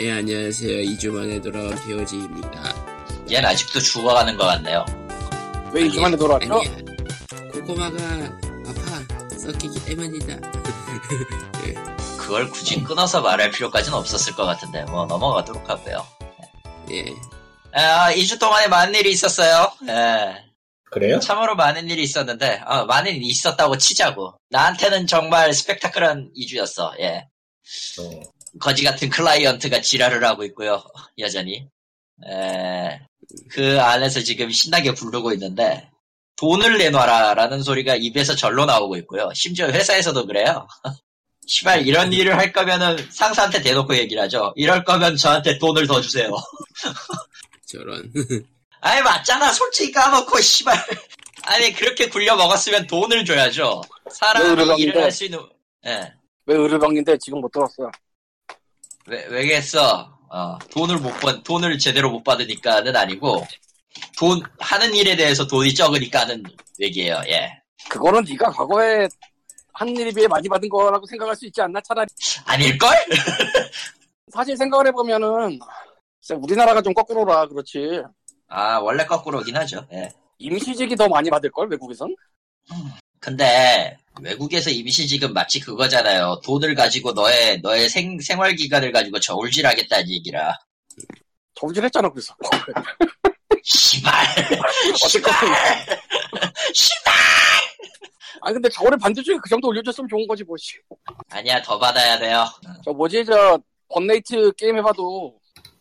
[0.00, 0.78] 예, 안녕하세요.
[0.92, 2.72] 2주 만에 돌아온 POG입니다.
[3.28, 4.86] 얘는 아직도 죽어가는 것 같네요.
[5.72, 6.60] 왜 이렇게 만에 돌아왔죠?
[7.52, 7.96] 코코마가
[8.68, 9.36] 아파.
[9.36, 10.36] 썩히기 때문이다.
[12.16, 16.06] 그걸 굳이 끊어서 말할 필요까지는 없었을 것 같은데, 뭐, 넘어가도록 하고요.
[16.92, 17.06] 예.
[17.72, 19.72] 아, 2주 동안에 많은 일이 있었어요.
[19.88, 20.44] 예.
[20.92, 21.18] 그래요?
[21.18, 24.38] 참으로 많은 일이 있었는데, 어, 많은 일이 있었다고 치자고.
[24.50, 27.26] 나한테는 정말 스펙타클한 2주였어, 예.
[27.98, 30.82] 어, 거지 같은 클라이언트가 지랄을 하고 있고요,
[31.18, 31.66] 여전히.
[32.26, 33.00] 에,
[33.50, 35.88] 그 안에서 지금 신나게 부르고 있는데,
[36.36, 39.30] 돈을 내놔라라는 소리가 입에서 절로 나오고 있고요.
[39.34, 40.66] 심지어 회사에서도 그래요.
[41.46, 44.52] 시발, 이런 일을 할 거면은 상사한테 대놓고 얘기를 하죠.
[44.54, 46.30] 이럴 거면 저한테 돈을 더 주세요.
[47.66, 48.12] 저런.
[48.80, 49.52] 아니, 맞잖아.
[49.52, 50.76] 솔직히 까놓고, 시발.
[51.44, 53.82] 아니, 그렇게 굴려 먹었으면 돈을 줘야죠.
[54.04, 54.82] 왜 사람이?
[54.82, 55.40] 일을 할 수 있는,
[55.86, 56.12] 예.
[56.46, 57.90] 왜 의료방인데 지금 못 들었어?
[59.08, 60.12] 왜, 왜겠어?
[60.30, 63.46] 어, 돈을 못 받, 돈을 제대로 못 받으니까는 아니고,
[64.18, 66.42] 돈, 하는 일에 대해서 돈이 적으니까는
[66.80, 67.50] 얘기예요, 예.
[67.88, 69.08] 그거는 네가 과거에
[69.72, 71.80] 한 일에 비해 많이 받은 거라고 생각할 수 있지 않나?
[71.80, 72.08] 차라리
[72.44, 72.90] 아닐걸?
[74.32, 75.58] 사실 생각을 해보면은
[76.36, 78.02] 우리나라가 좀 거꾸로라 그렇지
[78.48, 80.10] 아, 원래 거꾸로긴 하죠, 예.
[80.38, 82.14] 임시직이 더 많이 받을 걸 외국에선?
[83.20, 86.40] 근데, 외국에서 임시직은 마치 그거잖아요.
[86.44, 90.56] 돈을 가지고 너의, 너의 생, 생활 기간을 가지고 저울질하겠다는 얘기라.
[91.54, 92.34] 저질했잖아 그래서
[93.62, 94.12] 시발!
[95.04, 95.32] 어쨌건
[96.72, 97.14] 시발!
[98.42, 100.78] 아 근데 저번에 반대쪽에 그 정도 올려줬으면 좋은 거지 뭐지
[101.30, 102.46] 아니야, 더 받아야 돼요.
[102.84, 105.36] 저 뭐지 저 번네이트 게임 해봐도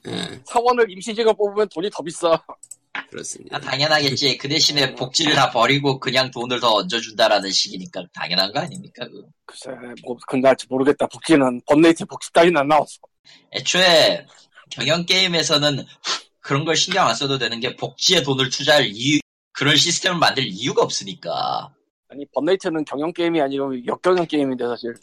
[0.07, 2.41] 아, 사원을 임시직을 뽑으면 돈이 더 비싸
[3.09, 3.57] 그렇습니다.
[3.57, 4.37] 아, 당연하겠지.
[4.37, 9.05] 그 대신에 복지를 다 버리고 그냥 돈을 더 얹어준다라는 식이니까 당연한 거 아닙니까?
[9.05, 9.27] 그거.
[9.47, 9.71] 글쎄
[10.05, 12.99] 뭐 근날지 모르겠다 복지는 번네이트 복지 따위는 안 나왔어
[13.53, 14.25] 애초에
[14.69, 15.85] 경영 게임에서는
[16.41, 19.19] 그런 걸 신경 안 써도 되는 게 복지에 돈을 투자할 이유
[19.53, 21.73] 그런 시스템을 만들 이유가 없으니까
[22.09, 24.93] 아니 번네이트는 경영 게임이 아니고 역경영 게임인데 사실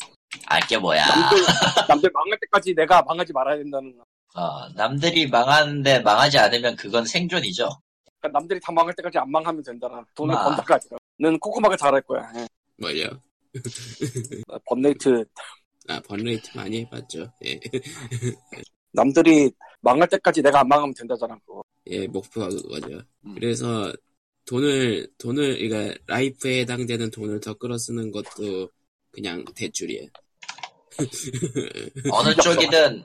[0.47, 1.39] 알게 뭐야 남들
[1.89, 3.95] 남들 망할 때까지 내가 망하지 말아야 된다는
[4.35, 7.69] 어, 남들이 망하는데 망하지 않으면 그건 생존이죠
[8.25, 10.45] 그러니까 남들이 다 망할 때까지 안 망하면 된다라 돈을 아.
[10.45, 12.47] 번다가 아니라 는 코코마가 잘할 거야 예.
[12.79, 13.09] 뭐요?
[14.65, 15.25] 번네이트
[15.87, 17.31] 아, 번레이트 많이 해봤죠.
[17.45, 17.61] 예.
[18.93, 23.01] 남들이 망할 때까지 내가 안 망하면 된다잖아 그거 예, 목표가 그거죠.
[23.27, 23.35] 음.
[23.35, 23.93] 그래서
[24.47, 28.71] 돈을, 돈을, 그러니까 라이프에 해당되는 돈을 더 끌어 쓰는 것도
[29.11, 30.09] 그냥 대출이에요.
[32.11, 33.05] 어느 쪽이든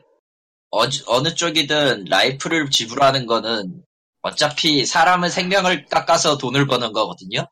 [0.72, 3.84] 어, 어느 쪽이든 라이프를 지불하는 거는
[4.22, 7.47] 어차피 사람의 생명을 깎아서 돈을 버는 거거든요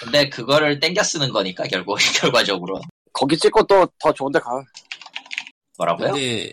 [0.00, 2.80] 근데 그거를 땡겨 쓰는 거니까 결국 결과적으로
[3.12, 4.50] 거기 찍고 또 더 좋은데 가
[5.76, 6.12] 뭐라고요?
[6.12, 6.52] 근데,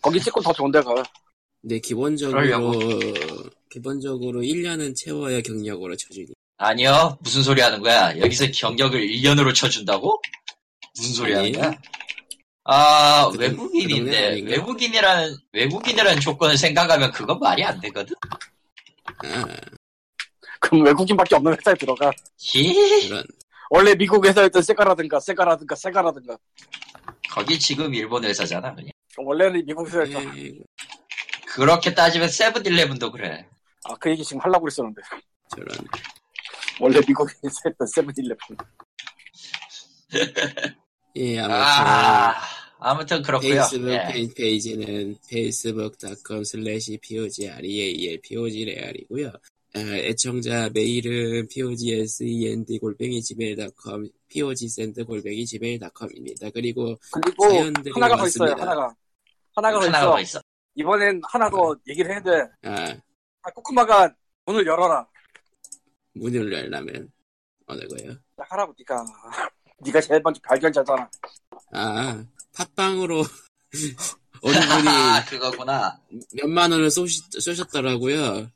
[0.00, 0.94] 거기 찍고 더 좋은데 가
[1.60, 2.78] 근데 기본적으로, 그러려고.
[3.70, 6.28] 기본적으로 1년은 채워야 경력으로 쳐주니.
[6.56, 7.18] 아니요.
[7.20, 8.16] 무슨 소리 하는 거야?
[8.18, 10.20] 여기서 경력을 1년으로 쳐준다고?
[10.96, 11.60] 무슨 소리 하는 아니에요.
[11.60, 11.78] 거야?
[12.70, 14.42] 아, 그 동네 외국인인데?
[14.42, 18.14] 외국인이라는, 외국인이라는 조건을 생각하면 그건 말이 안 되거든?
[19.24, 19.46] 아,
[20.60, 23.08] 그럼 외국인밖에 없는 회사에 들어가 히?
[23.08, 23.24] 그런,
[23.70, 26.36] 원래 미국 회사였던 세가라든가 세가라든가 세가라든가
[27.30, 28.90] 거기 지금 일본 회사잖아, 그냥.
[29.16, 30.52] 원래는 미국 회사였잖아 예,
[31.46, 33.48] 그렇게 따지면 세븐일레븐도 그래.
[33.84, 35.00] 아 그 얘기 지금 하려고 그랬었는데
[35.56, 35.68] 저런.
[36.80, 38.56] 원래 미국 회사였던 세븐일레븐
[41.18, 41.60] 예, 아무튼.
[41.60, 42.34] 아,
[42.80, 44.06] 아무튼 그렇고요 페이스북 예.
[44.12, 49.32] 페이- 페이지는 facebook.com slash pogreal pogreal이고요.
[49.74, 56.50] 아, 애청자 메일은 pogsend 골뱅이 gmail.com pogsend 골뱅이 gmail.com입니다.
[56.50, 58.50] 그리고 그리고 사연들이 하나가 더 있어요.
[58.52, 58.94] 하나가
[59.56, 60.40] 하나가 더 하나가 있어 더 있어.
[60.76, 62.30] 이번엔 하나 더 얘기를 해야 돼
[62.62, 62.94] 아,
[63.42, 64.14] 아, 코코마가
[64.46, 65.06] 문을 열어라
[66.14, 67.10] 문을 열려면
[67.66, 68.14] 어느 거요?
[68.38, 69.04] 하라고 니가
[69.84, 71.08] 니가 제일 먼저 발견자잖아
[71.72, 72.24] 아,
[72.56, 73.24] 팟빵으로
[74.42, 75.98] 어느 분이 아, 그거구나.
[76.34, 78.48] 몇만 원을 쏘시, 쏘셨더라고요.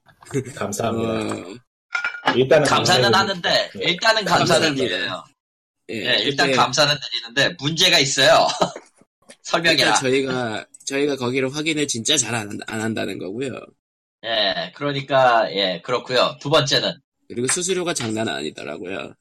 [0.55, 1.51] 감사합니다.
[1.51, 3.13] 어, 일단은 감사는.
[3.15, 3.85] 하는데, 네.
[3.91, 4.75] 일단은 감사는.
[4.77, 5.25] 드려요.
[5.91, 8.47] 예, 예, 일단 그때- 감사는 드리는데, 문제가 있어요.
[9.43, 9.95] 설명이라.
[9.97, 13.51] 저희가 저희가 거기를 확인을 진짜 잘안 한다는 거고요.
[14.25, 16.93] 예, 그러니까, 예, 그렇고요 두 번째는,
[17.29, 19.15] 그리고 수수료가 장난 아니더라고요.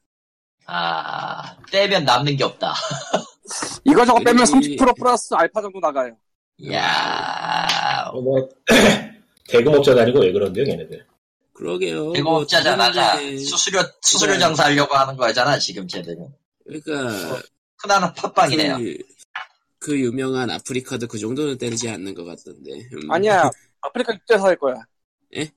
[0.66, 2.72] 아, 떼면 남는 게 없다.
[3.84, 6.16] 이거 저거 빼면 이- 30% 플러스 알파 정도 나가요
[6.58, 8.48] 이야, 어, 뭐
[9.48, 11.06] 대금업자 다니고 왜 그런데요, 걔네들?
[11.54, 12.12] 그러게요.
[12.12, 12.90] 대공업자잖아.
[12.92, 14.38] 뭐 수수료, 수수료 네.
[14.38, 16.28] 장사하려고 하는 거잖아, 지금 쟤들은.
[16.64, 17.40] 그러니까
[17.78, 18.78] 흔한 팟빵이네요.
[18.78, 18.98] 그,
[19.78, 22.70] 그 유명한 아프리카도 그 정도는 때리지 않는 것 같던데.
[22.92, 23.10] 음.
[23.10, 23.50] 아니야
[23.80, 24.76] 아프리카 6대4일 거야.
[25.36, 25.50] 예?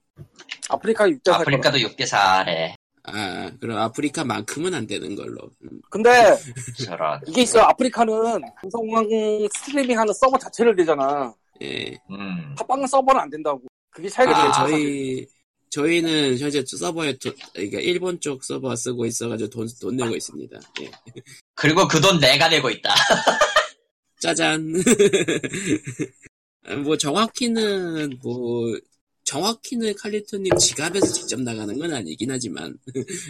[0.69, 1.35] 아프리카 6대4일 거야.
[1.37, 2.74] 아프리카도 6대 4래.
[3.07, 5.49] 아, 그럼 아프리카만큼은 안 되는 걸로.
[5.63, 5.81] 음.
[5.89, 6.09] 근데.
[7.27, 11.33] 이게 있어 아프리카는 방송 스트리밍 하는 서버 자체를 되잖아.
[11.61, 11.97] 예.
[12.09, 12.55] 음.
[12.57, 13.61] 팟빵은 서버는 안 된다고.
[13.91, 14.67] 그게 차이가 아.
[14.67, 15.25] 저희,
[15.69, 20.59] 저희는 현재 서버에, 도, 그러니까 일본 쪽 서버 쓰고 있어가지고 돈, 돈 내고 있습니다.
[20.81, 20.91] 예.
[21.53, 22.93] 그리고 그 돈 내가 내고 있다.
[24.19, 24.73] 짜잔.
[26.83, 28.75] 뭐, 정확히는, 뭐,
[29.25, 32.77] 정확히는 칼리토님 지갑에서 직접 나가는 건 아니긴 하지만.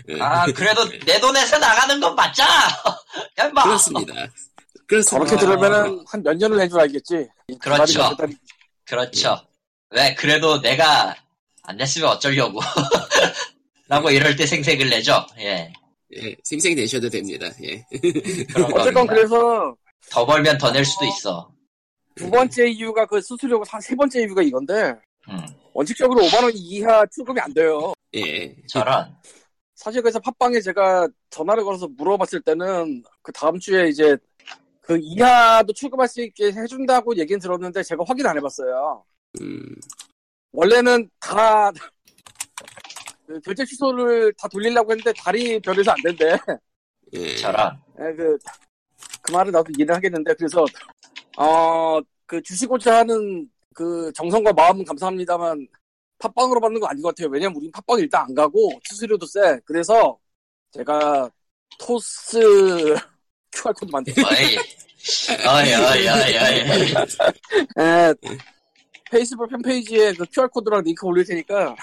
[0.10, 2.44] 예, 아, 그래도 내 돈에서 나가는 건 맞자!
[3.40, 4.14] 야, 마 그렇습니다.
[4.88, 5.26] 그렇습니다.
[5.30, 7.28] 저렇게 들으면은 한 몇 년을 낸줄 알겠지.
[7.48, 8.16] 이 그렇죠.
[8.86, 9.40] 그렇죠.
[9.92, 11.16] 왜, 그래도 내가
[11.64, 12.60] 안 냈으면 어쩌려고.
[13.88, 15.26] 라고 이럴 때 생색을 내죠.
[15.40, 15.72] 예.
[16.18, 17.48] 예, 생생 내셔도 됩니다.
[17.64, 17.84] 예.
[18.76, 19.08] 어쨌건.
[19.08, 19.76] 그래서
[20.12, 21.50] 더 벌면 더 낼 수도 있어.
[22.16, 24.94] 두 번째 이유가 그 수수료고 사- 세 번째 이유가 이건데
[25.30, 27.94] 음, 원칙적으로 5만 원 이하 출금이 안 돼요.
[28.16, 28.56] 예.
[28.68, 29.16] 저런.
[29.76, 34.16] 사실 그래서 팟빵에 제가 전화를 걸어서 물어봤을 때는 그 다음 주에 이제
[34.82, 39.04] 그 이하도 출금할 수 있게 해준다고 얘기는 들었는데 제가 확인 안 해봤어요.
[39.42, 39.76] 음,
[40.52, 41.72] 원래는 다
[43.26, 46.38] 그 결제 취소를 다 돌리려고 했는데 다리 별에서 안 된대.
[47.14, 47.36] 예.
[47.38, 47.78] 저런.
[48.00, 48.38] 예, 그,
[49.22, 50.66] 그 말을 나도 이해를 하겠는데, 그래서,
[51.38, 55.68] 어, 그 주시고자 하는 그 정성과 마음은 감사합니다만,
[56.18, 57.30] 팟빵으로 받는 거 아닌 것 같아요.
[57.30, 59.60] 왜냐면 우린 팟빵 일단 안 가고, 수수료도 세.
[59.66, 60.18] 그래서,
[60.72, 61.30] 제가,
[61.78, 62.96] 토스
[63.52, 66.94] QR코드 어이, 어이, 어이.
[67.80, 68.14] 예,
[69.12, 71.76] 페이스북 팬페이지에 그 QR코드랑 링크 올릴 테니까,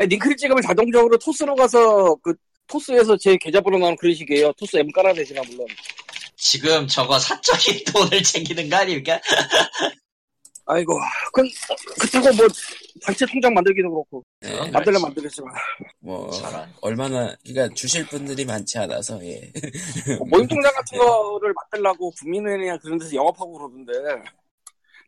[0.00, 2.34] 예, 링크를 찍으면 자동적으로 토스로 가서, 그,
[2.66, 4.52] 토스에서 제 계좌번호 나오는 그런 식이에요.
[4.54, 5.66] 토스 M 깔아내지만, 물론.
[6.36, 9.20] 지금 저거 사적인 돈을 챙기는 거 아닙니까?
[10.70, 11.00] 아이고,
[11.32, 11.42] 그,
[11.98, 12.46] 그렇다고 뭐,
[13.02, 14.70] 단체 통장 만들기도 그렇고, 예.
[14.70, 15.00] 만들려.
[15.00, 15.50] 만들겠지만,
[16.00, 16.30] 뭐.
[16.82, 19.50] 얼마나, 그러니까 주실 분들이 많지 않아서, 예.
[20.18, 23.92] 뭐 모임 통장 같은 거를 만들려고 국민은행이나 그런 데서 영업하고 그러던데,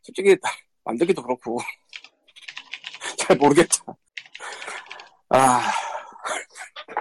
[0.01, 0.35] 솔직히,
[0.83, 1.59] 만들기도 그렇고,
[3.19, 3.85] 잘 모르겠다.
[5.29, 5.61] 아,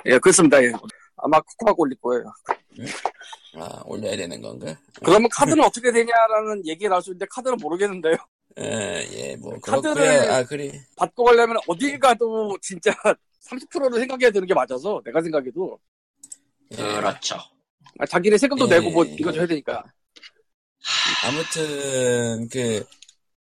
[0.04, 0.70] 예, 그렇습니다, 예.
[1.16, 2.30] 아마 쿠쿠하고 올릴 거예요.
[3.56, 4.78] 아, 올려야 되는 건가?
[5.02, 8.16] 그러면 카드는 어떻게 되냐라는 얘기가 나올 수 있는데, 카드는 모르겠는데요.
[8.58, 10.32] 예, 예, 뭐, 카드를- 그렇고요.
[10.32, 10.72] 아, 그래.
[10.96, 12.90] 받고 가려면 어딜 가도 진짜
[13.48, 15.78] 30%를 생각해야 되는 게 맞아서, 내가 생각해도.
[16.72, 16.76] 예.
[16.76, 17.36] 그렇죠.
[17.98, 18.78] 아, 자기네 세금도 예.
[18.78, 19.82] 내고 뭐 이거 줘야 되니까.
[21.24, 22.84] 아무튼, 그,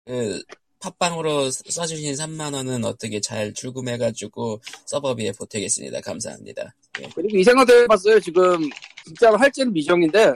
[0.05, 0.41] 그,
[0.81, 5.99] 팟빵으로 써주신 3만 원은 어떻게 잘 출금해가지고 서버비에 보태겠습니다.
[6.01, 6.73] 감사합니다.
[7.01, 7.09] 예.
[7.13, 8.19] 그리고 이 생각도 해봤어요.
[8.21, 8.57] 지금
[9.05, 10.33] 진짜로 할지는 미정인데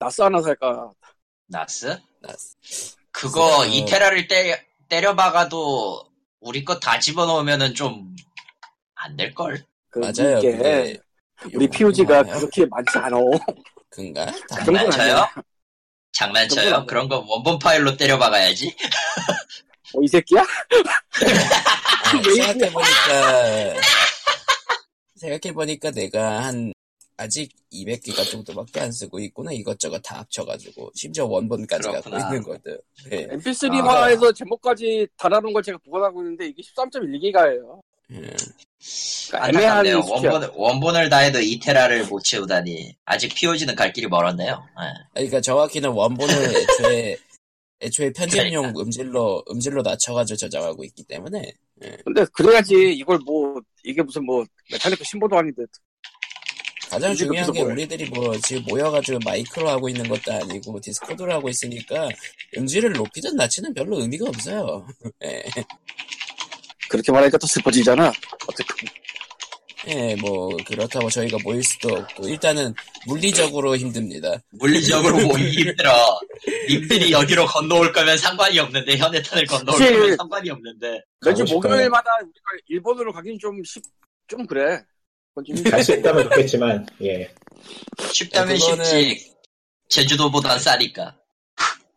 [0.00, 0.92] 나스 하나 살까.
[1.46, 1.96] 나스?
[2.20, 2.56] 나스.
[3.12, 3.64] 그거 어.
[3.66, 4.56] 이테라를 때려,
[4.88, 6.04] 때려박아도
[6.40, 8.12] 우리 거 다 집어넣으면은 좀
[8.94, 9.64] 안 될걸?
[9.90, 10.38] 그 맞아요.
[10.38, 10.96] 이게 근데
[11.54, 12.22] 우리 POG가.
[12.22, 13.16] 그렇게 많지 않아.
[13.90, 14.26] 그런가?
[14.26, 15.28] 다그 장난쳐요?
[16.12, 16.64] 장난쳐요?
[16.64, 18.76] 정도는 그런 거 원본 파일로 때려박아야지.
[19.94, 20.40] 어, 이 새끼야?
[20.40, 20.46] 아,
[22.24, 23.74] 왜 생각해보니까,
[25.16, 26.72] 생각해보니까 내가 한,
[27.22, 29.52] 아직 200기가 정도밖에 안 쓰고 있구나.
[29.52, 30.90] 이것저것 다 합쳐가지고.
[30.94, 32.28] 심지어 원본까지 갖고 그렇구나.
[32.28, 32.78] 있는 거든.
[33.12, 33.26] 예.
[33.28, 37.80] MP3화에서 제목까지 달아놓은 걸 제가 보관하고 있는데 이게 13.1기가예요.
[38.12, 38.30] 예.
[39.30, 39.86] 그러니까 애매한.
[39.94, 42.96] 원본, 원본을 다 해도 이테라를 못 채우다니.
[43.04, 44.62] 아직 POG는 갈 길이 멀었네요.
[44.82, 45.04] 예.
[45.14, 47.16] 그러니까 정확히는 원본을 애초에,
[47.80, 48.80] 애초에 편집용 그러니까.
[48.80, 51.52] 음질로, 음질로 낮춰가지고 저장하고 있기 때문에.
[52.04, 55.62] 근데 그래야지 이걸 뭐 이게 무슨 뭐 메탈리카 신보도 아닌데
[56.92, 57.62] 가장 중요한 게.
[57.62, 62.08] 우리들이 뭐 지금 모여가지고 마이크로 하고 있는 것도 아니고 디스코드로 하고 있으니까
[62.56, 64.86] 음질을 높이든 낮추든 별로 의미가 없어요.
[65.24, 65.42] 예,
[66.88, 68.12] 그렇게 말하니까 또 슬퍼지잖아.
[68.46, 68.76] 어쨌든
[69.88, 72.72] 예, 뭐 그렇다고 저희가 모일 수도 없고 일단은
[73.06, 74.40] 물리적으로 힘듭니다.
[74.50, 76.20] 물리적으로 모이기 힘들어.
[76.68, 81.00] 님들이 여기로 건너올 거면 상관이 없는데, 현해탄을 건너올 사실- 거면 상관이 없는데.
[81.24, 81.52] 싶다.
[81.52, 83.82] 목요일마다 우리가 일본으로 가긴 좀 쉽,
[84.28, 84.80] 좀 그래.
[85.70, 87.32] 갈 수 있다면 좋겠지만, 예.
[88.12, 89.32] 쉽다면 그거는- 쉽지.
[89.88, 91.16] 제주도보단 싸니까.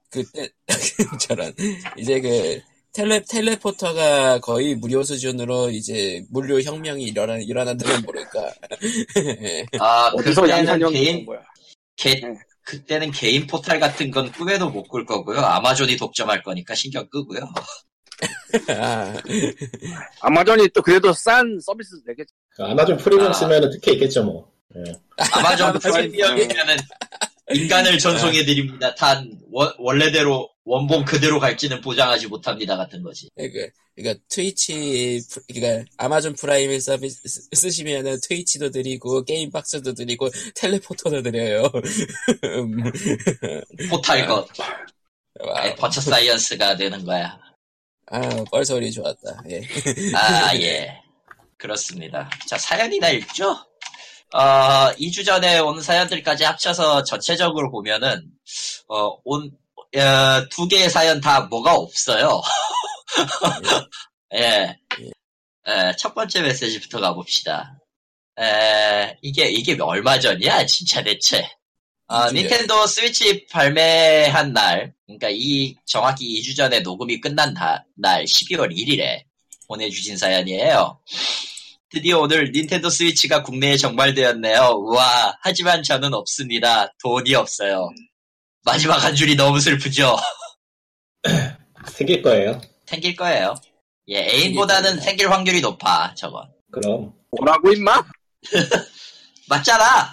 [0.10, 0.50] 그때
[1.20, 1.54] 저런
[1.98, 2.62] 이제 그
[2.94, 8.54] 텔레 텔레포터가 거의 무료 수준으로 이제 물류 혁명이 일어나 일어난다면 모를까.
[9.44, 9.66] 예.
[9.80, 11.40] 아, 그때는 양산형이 개인, 거야.
[11.98, 12.34] 개, 네.
[12.64, 15.40] 그때는 개인 포탈 같은 건 꿈에도 못 꿀 거고요.
[15.40, 17.42] 아마존이 독점할 거니까 신경 끄고요.
[18.70, 19.14] 아,
[20.22, 22.34] 아마존이 또 그래도 싼 서비스 내겠지.
[22.58, 23.34] 아마존 프리미엄 아.
[23.34, 24.52] 쓰면은 특혜 있겠죠, 뭐.
[24.78, 24.94] 예.
[25.34, 25.78] 아마존.
[25.80, 26.78] 프리미엄이면은
[27.54, 28.94] 인간을 전송해 드립니다.
[28.96, 33.30] 단 원, 원래대로 원본 그대로 갈지는 보장하지 못합니다 같은 거지.
[33.36, 40.30] 그러니까, 그러니까 트위치, 프- 그러니까 아마존 프라임 서비스 쓰- 쓰시면은 트위치도 드리고 게임 박스도 드리고
[40.56, 41.70] 텔레포터도 드려요.
[42.44, 42.92] 음,
[43.92, 44.48] 포탈 건
[45.40, 47.38] 와, 애퍼처 사이언스가 되는 거야.
[48.08, 48.20] 아,
[48.52, 49.44] 뻘소리 좋았다.
[49.50, 49.62] 예.
[50.16, 51.02] 아, 예.
[51.58, 52.30] 그렇습니다.
[52.48, 53.58] 자, 사연이나 읽죠?
[54.34, 58.30] 어, 2주 전에 온 사연들까지 합쳐서 전체적으로 보면은,
[58.88, 59.52] 어, 온,
[59.96, 62.42] 어, 두 개의 사연 다 뭐가 없어요.
[64.36, 64.78] 예.
[65.68, 67.80] 에, 첫 번째 메시지부터 가봅시다.
[68.40, 71.50] 에, 이게, 이게 얼마 전이야, 진짜 대체.
[72.08, 72.36] 어, 2주 전.
[72.36, 79.24] 닌텐도 스위치 발매한 날, 그러니까 이, 정확히 2주 전에 녹음이 끝난 다- 날, 12월 1일에
[79.68, 81.00] 보내주신 사연이에요.
[81.90, 84.76] 드디어 오늘 닌텐도 스위치가 국내에 정발되었네요.
[84.84, 86.94] 우와, 하지만 저는 없습니다.
[87.02, 87.90] 돈이 없어요.
[88.64, 90.16] 마지막 한 줄이 너무 슬프죠?
[91.92, 92.62] 생길 거예요.
[92.86, 93.56] 생길 거예요.
[94.10, 95.00] 예, 애인보다는.
[95.02, 96.48] 생길 확률이 높아, 저건.
[96.72, 98.04] 그럼 뭐라고 임마?
[99.50, 100.12] 맞잖아!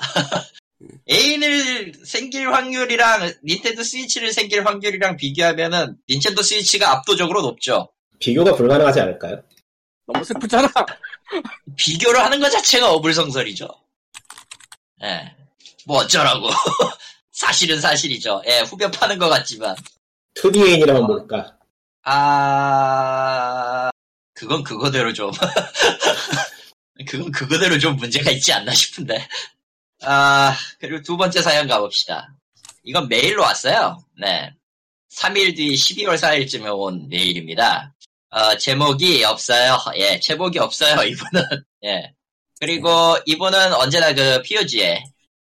[1.11, 7.93] 애인을 생길 확률이랑 닌텐도 스위치를 생길 확률이랑 비교하면은 닌텐도 스위치가 압도적으로 높죠.
[8.19, 9.43] 비교가 불가능하지 않을까요?
[10.07, 10.69] 너무 슬프잖아.
[11.77, 13.69] 비교를 하는 것 자체가 어불성설이죠.
[15.05, 15.35] 예.
[15.87, 16.49] 뭐 어쩌라고.
[17.33, 18.43] 사실은 사실이죠.
[18.47, 19.75] 예, 후벼 파는 것 같지만.
[20.37, 21.57] 2DA인이라면 모를까.
[22.05, 23.91] 아,
[24.35, 25.31] 그건 그거대로 좀.
[27.09, 29.27] 그건 그거대로 좀 문제가 있지 않나 싶은데.
[30.04, 32.35] 아, 그리고 두 번째 사연 가봅시다.
[32.85, 34.02] 이건 메일로 왔어요.
[34.21, 34.52] 네.
[35.14, 37.94] 3일 뒤 12월 4일쯤에 온 메일입니다.
[38.30, 39.78] 어, 제목이 없어요.
[39.97, 41.44] 예, 제목이 없어요, 이분은.
[41.85, 42.14] 예.
[42.59, 45.04] 그리고 이분은 언제나 그 POG에,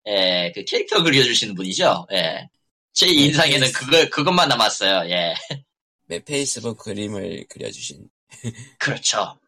[0.08, 2.08] 예, 그 캐릭터 그려주시는 분이죠.
[2.12, 2.50] 예.
[2.94, 5.10] 제 인상에는 그거, 그것만 남았어요.
[5.10, 5.36] 예.
[6.08, 8.08] 네, 페이스북 그림을 그려주신.
[8.78, 9.40] 그렇죠.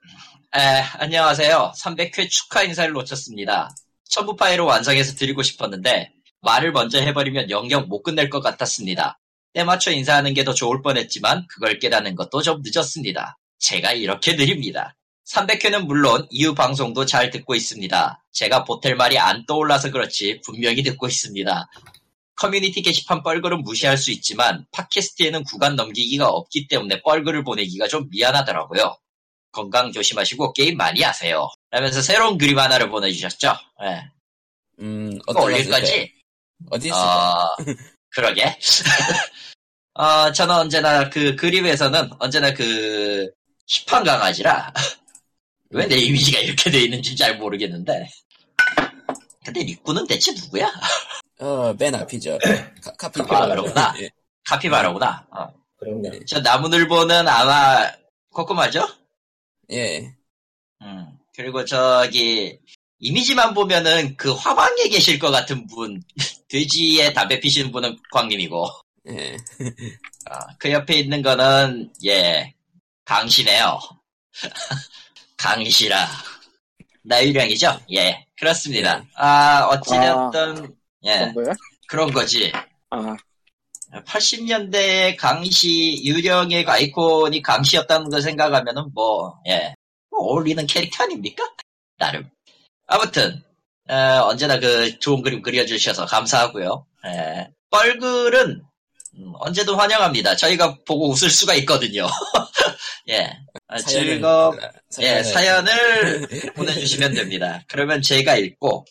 [0.56, 0.60] 에,
[0.94, 1.74] 안녕하세요.
[1.78, 3.70] 300회 축하 인사를 놓쳤습니다.
[4.10, 6.12] 첨부 파일을 완성해서 드리고 싶었는데
[6.42, 9.20] 말을 먼저 해버리면 영영 못 끝낼 것 같았습니다.
[9.54, 13.38] 때맞춰 인사하는 게 더 좋을 뻔했지만 그걸 깨닫는 것도 좀 늦었습니다.
[13.60, 14.96] 제가 이렇게 드립니다.
[15.28, 18.24] 300회는 물론 이후 방송도 잘 듣고 있습니다.
[18.32, 21.70] 제가 보탤 말이 안 떠올라서 그렇지 분명히 듣고 있습니다.
[22.36, 28.96] 커뮤니티 게시판 뻘글은 무시할 수 있지만 팟캐스트에는 구간 넘기기가 없기 때문에 뻘글을 보내기가 좀 미안하더라고요.
[29.58, 31.50] 건강 조심하시고 게임 많이 하세요.
[31.72, 33.56] 라면서 새로운 그림 하나를 보내주셨죠.
[33.84, 34.04] 예.
[34.80, 35.68] 음, 그거 어떤 올릴?
[35.68, 36.14] 거지?
[36.70, 37.44] 어디 있을까?
[37.44, 37.56] 어,
[38.12, 38.56] 그러게.
[39.96, 43.28] 어, 저는 언제나 그 그림에서는 언제나 그
[43.66, 44.72] 힙한 강아지라
[45.72, 48.08] 왜 내 이미지가 이렇게 돼 있는지 잘 모르겠는데.
[49.44, 50.72] 근데 리꾸는 대체 누구야?
[51.42, 52.38] 어, 맨 앞이죠.
[52.84, 53.94] 카, 카피 아.
[54.00, 54.10] 예.
[54.46, 55.28] 카피바라구나.
[55.32, 55.48] 어.
[55.78, 56.12] 그럼요.
[56.28, 57.92] 저 나무늘보는 아마
[58.32, 58.88] 코코마죠?
[59.72, 60.16] 예.
[60.82, 62.60] 음, 그리고 저기,
[63.00, 66.02] 이미지만 보면은 그 화방에 계실 것 같은 분,
[66.50, 68.68] 돼지에 담배 피시는 분은 광님이고,
[69.10, 69.38] 예.
[70.30, 72.54] 아, 그 옆에 있는 거는, 예,
[73.06, 73.80] 강시네요.
[75.38, 76.08] 강시라.
[77.04, 77.82] 나유령이죠?
[77.94, 79.06] 예, 그렇습니다.
[79.16, 81.54] 아, 어찌됐든, 예, 그런 거야?
[81.88, 82.52] 그런 거지.
[82.90, 83.16] 아,
[83.94, 89.74] 80년대 강시, 유령의 아이콘이 강시였다는 걸 생각하면은 뭐, 예,
[90.12, 91.44] 뭐 어울리는 캐릭터 아닙니까?
[91.98, 92.30] 나름.
[92.86, 93.44] 아무튼,
[93.90, 93.94] 어,
[94.28, 96.86] 언제나 그 좋은 그림 그려주셔서 감사하고요.
[97.08, 98.62] 예, 뻘글은,
[99.20, 100.36] 음, 언제든 환영합니다.
[100.36, 102.08] 저희가 보고 웃을 수가 있거든요.
[103.10, 103.32] 예,
[103.68, 104.56] 아, 즐거.
[105.00, 107.64] 예, 사연을- 사연을 보내주시면 됩니다.
[107.68, 108.86] 그러면 제가 읽고,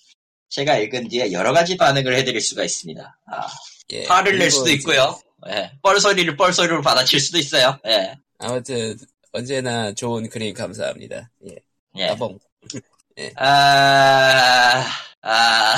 [0.48, 3.18] 제가 읽은 뒤에 여러 가지 반응을 해드릴 수가 있습니다.
[3.30, 3.46] 아,
[3.92, 4.06] 예.
[4.06, 5.20] 화를 낼 수도 있고요.
[5.48, 5.72] 예.
[5.82, 7.78] 뻘소리를 뻘소리로 받아칠 수도 있어요.
[7.86, 8.16] 예.
[8.38, 8.96] 아무튼,
[9.32, 11.30] 언제나 좋은 그림 감사합니다.
[11.48, 11.56] 예.
[11.96, 12.06] 예.
[12.08, 12.38] 따봉.
[13.36, 14.84] 아,
[15.22, 15.76] 아,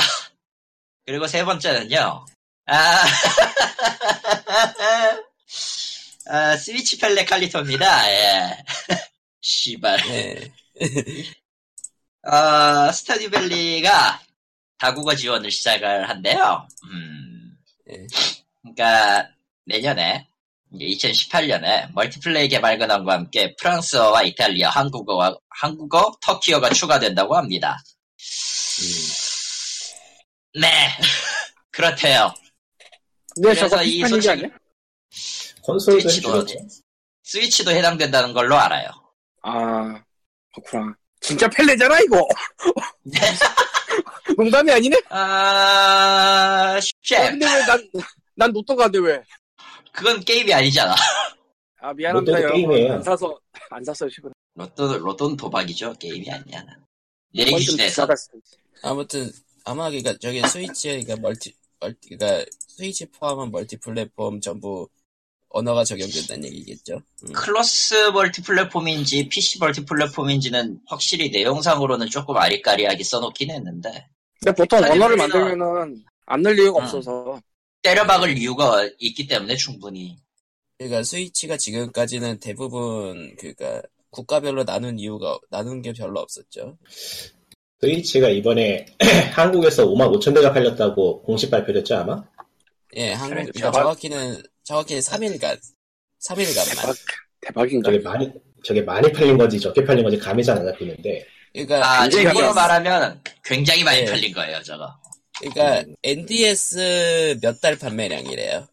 [1.07, 2.27] 그리고 세 번째는요.
[2.67, 3.05] 아,
[6.31, 8.11] 아 스위치 펠레 칼리토입니다.
[8.11, 8.65] 예.
[9.41, 9.99] 씨발.
[10.09, 10.53] 예.
[12.29, 14.21] 어, 스타디밸리가
[14.79, 16.67] 다국어 지원을 시작을 한대요.
[16.85, 17.27] 음.
[17.90, 18.07] 예.
[18.62, 19.28] 그러니까
[19.66, 20.28] 내년에
[20.73, 27.78] 2018년에 멀티플레이 개발 근원과 함께 프랑스어와 이탈리아, 한국어와 한국어, 터키어가 추가된다고 합니다.
[28.80, 30.61] 음.
[30.61, 30.68] 네,
[31.71, 32.35] 그렇대요.
[33.35, 34.49] 근데 그래서 이 소식- 아니야?
[35.62, 36.47] 콘솔도 스위치도.
[37.23, 38.88] 스위치도 해당된다는 걸로 알아요.
[39.42, 40.02] 아,
[40.54, 40.95] 그렇구나.
[41.21, 42.26] 진짜 펠레잖아, 이거.
[44.38, 44.45] 네.
[44.45, 44.97] 농담이 아니네?
[45.11, 47.30] 아, 셰프.
[47.30, 47.90] 근데 왜 난,
[48.37, 49.21] 난 로또가 안 돼, 왜?
[49.92, 50.95] 그건 게임이 아니잖아.
[51.80, 52.57] 아, 미안합니다, 로또도 여러분.
[52.61, 52.92] 게임이에요.
[52.95, 53.38] 안 사서,
[53.71, 54.33] 안 샀어요, 최근에.
[54.54, 55.95] 로또, 로또는 도박이죠.
[55.95, 56.64] 게임이 아니야.
[57.35, 58.07] 기준에서.
[58.07, 58.14] 비싸다.
[58.83, 59.30] 아무튼
[59.64, 64.88] 아마 그니까 저기 스위치가 멀티 멀티 그니까 스위치 포함한 멀티 플랫폼 전부
[65.50, 67.02] 언어가 적용된다는 얘기겠죠.
[67.25, 67.33] 음.
[67.33, 74.09] cross 멀티 플랫폼인지 PC 멀티 플랫폼인지는 확실히 내용상으로는 조금 아리까리하게 써놓긴 했는데
[74.40, 76.85] 근데 보통 아니, 언어를 만들면은 안 늘 이유가 응.
[76.85, 77.40] 없어서.
[77.83, 80.16] 때려박을 이유가 있기 때문에 충분히
[80.78, 86.76] 그러니까 스위치가 지금까지는 대부분 그니까 국가별로 나눈 이유가 나눈 게 별로 없었죠.
[87.80, 88.87] 스위치가 이번에
[89.35, 92.25] 한국에서 5만 5천 대가 팔렸다고 공식 발표됐죠 아마?
[92.97, 93.73] 예, 한국 그래도 그러니까 대박.
[93.73, 95.61] 정확히는 정확히는 3일간
[96.21, 96.80] 3일간만.
[96.80, 96.97] 대박,
[97.40, 97.92] 대박인가?
[97.92, 98.33] 저게 많이
[98.64, 101.25] 저게 많이 팔린 건지 적게 팔린 건지 감이 잘 안 잡히는데
[101.67, 102.55] 그러니까 아 가벼웠어.
[102.55, 104.07] 말하면 굉장히 많이 네.
[104.07, 104.95] 팔린 거예요 저거
[105.41, 105.95] 그러니까 음.
[106.03, 108.67] NDS 몇 달 판매량이래요.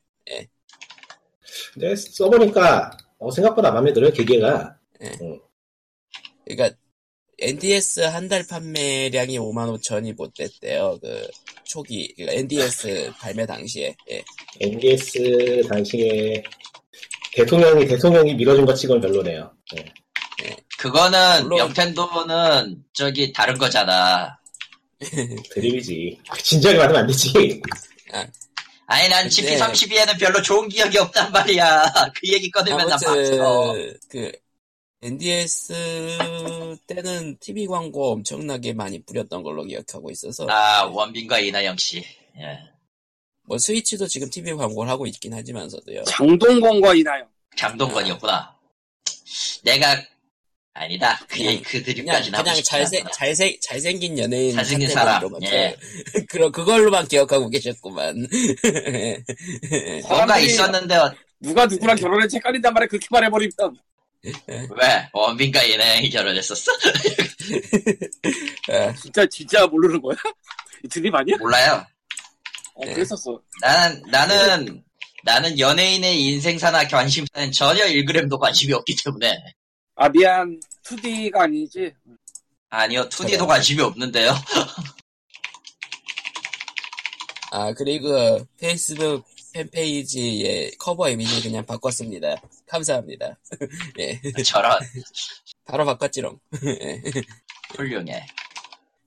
[1.74, 4.78] 근데 써보니까 어, 생각보다 마음에 들어요 기계가
[6.46, 6.76] 그러니까
[7.40, 10.98] NDS 한 달 판매량이 5만 5천이 못 됐대요.
[11.02, 11.28] 그
[11.66, 13.94] 초기 그러니까 NDS 발매 당시에.
[14.10, 14.24] 예.
[14.62, 16.42] NDS 당시에
[17.34, 19.52] 대통령이 대통령이 밀어준 것 치고는 별로네요.
[19.76, 19.86] 네.
[20.78, 24.38] 그거는 물론- 명텐도는 저기 다른 거잖아
[25.52, 26.20] 드립이지.
[26.44, 27.62] 진지하게 받으면 안 되지.
[28.88, 34.32] 아니 난 근데- GP32에는 별로 좋은 기억이 없단 말이야 그 얘기 꺼내면 나 아무튼 그
[35.02, 35.74] NDS
[36.88, 41.98] 때는 TV 광고 엄청나게 많이 뿌렸던 걸로 기억하고 있어서 아 원빈과 이나영 씨
[42.40, 42.60] 예.
[43.48, 46.04] 뭐 스위치도 지금 TV 광고를 하고 있긴 하지만서도요.
[46.06, 47.28] 장동건과 이나영.
[47.58, 48.56] 장동건이었구나
[49.64, 49.98] 내가
[50.78, 53.06] 아니다 그, 그냥- 얘기- 그 그냥 드립까지는 잘생.
[53.14, 55.74] 잘생 잘생긴 연예인 잘생긴 사람, 예.
[56.28, 58.28] 그런 그걸로만 기억하고 계셨구만.
[60.04, 61.00] 뭔가 사람들이 있었는데
[61.40, 63.52] 누가 누구랑 결혼했지 헷갈린단 말에 그렇게 말해버리면
[64.48, 66.72] 왜 원빈과 이나영이 결혼했었어?
[68.72, 70.18] 아, 진짜 진짜 모르는 거야?
[70.84, 71.38] 이 드립 아니야?
[71.38, 71.86] 몰라요
[72.74, 72.94] 어, 네.
[72.94, 73.40] 그랬었어.
[73.62, 74.84] 나는 나는
[75.24, 79.42] 나는 연예인의 인생사나 관심사는 전혀 1g도 관심이 없기 때문에
[79.96, 81.94] 아 미안 2D가 아니지.
[82.70, 83.48] 아니요 2D도 저런.
[83.48, 84.32] 관심이 없는데요
[87.52, 92.36] 아 그리고 페이스북 팬페이지의 커버 이미지 그냥 바꿨습니다.
[92.68, 93.38] 감사합니다.
[94.00, 94.78] 예, 저런
[95.64, 96.38] 바로 바꿨지롱.
[96.66, 97.02] 예.
[97.78, 98.26] 훌륭해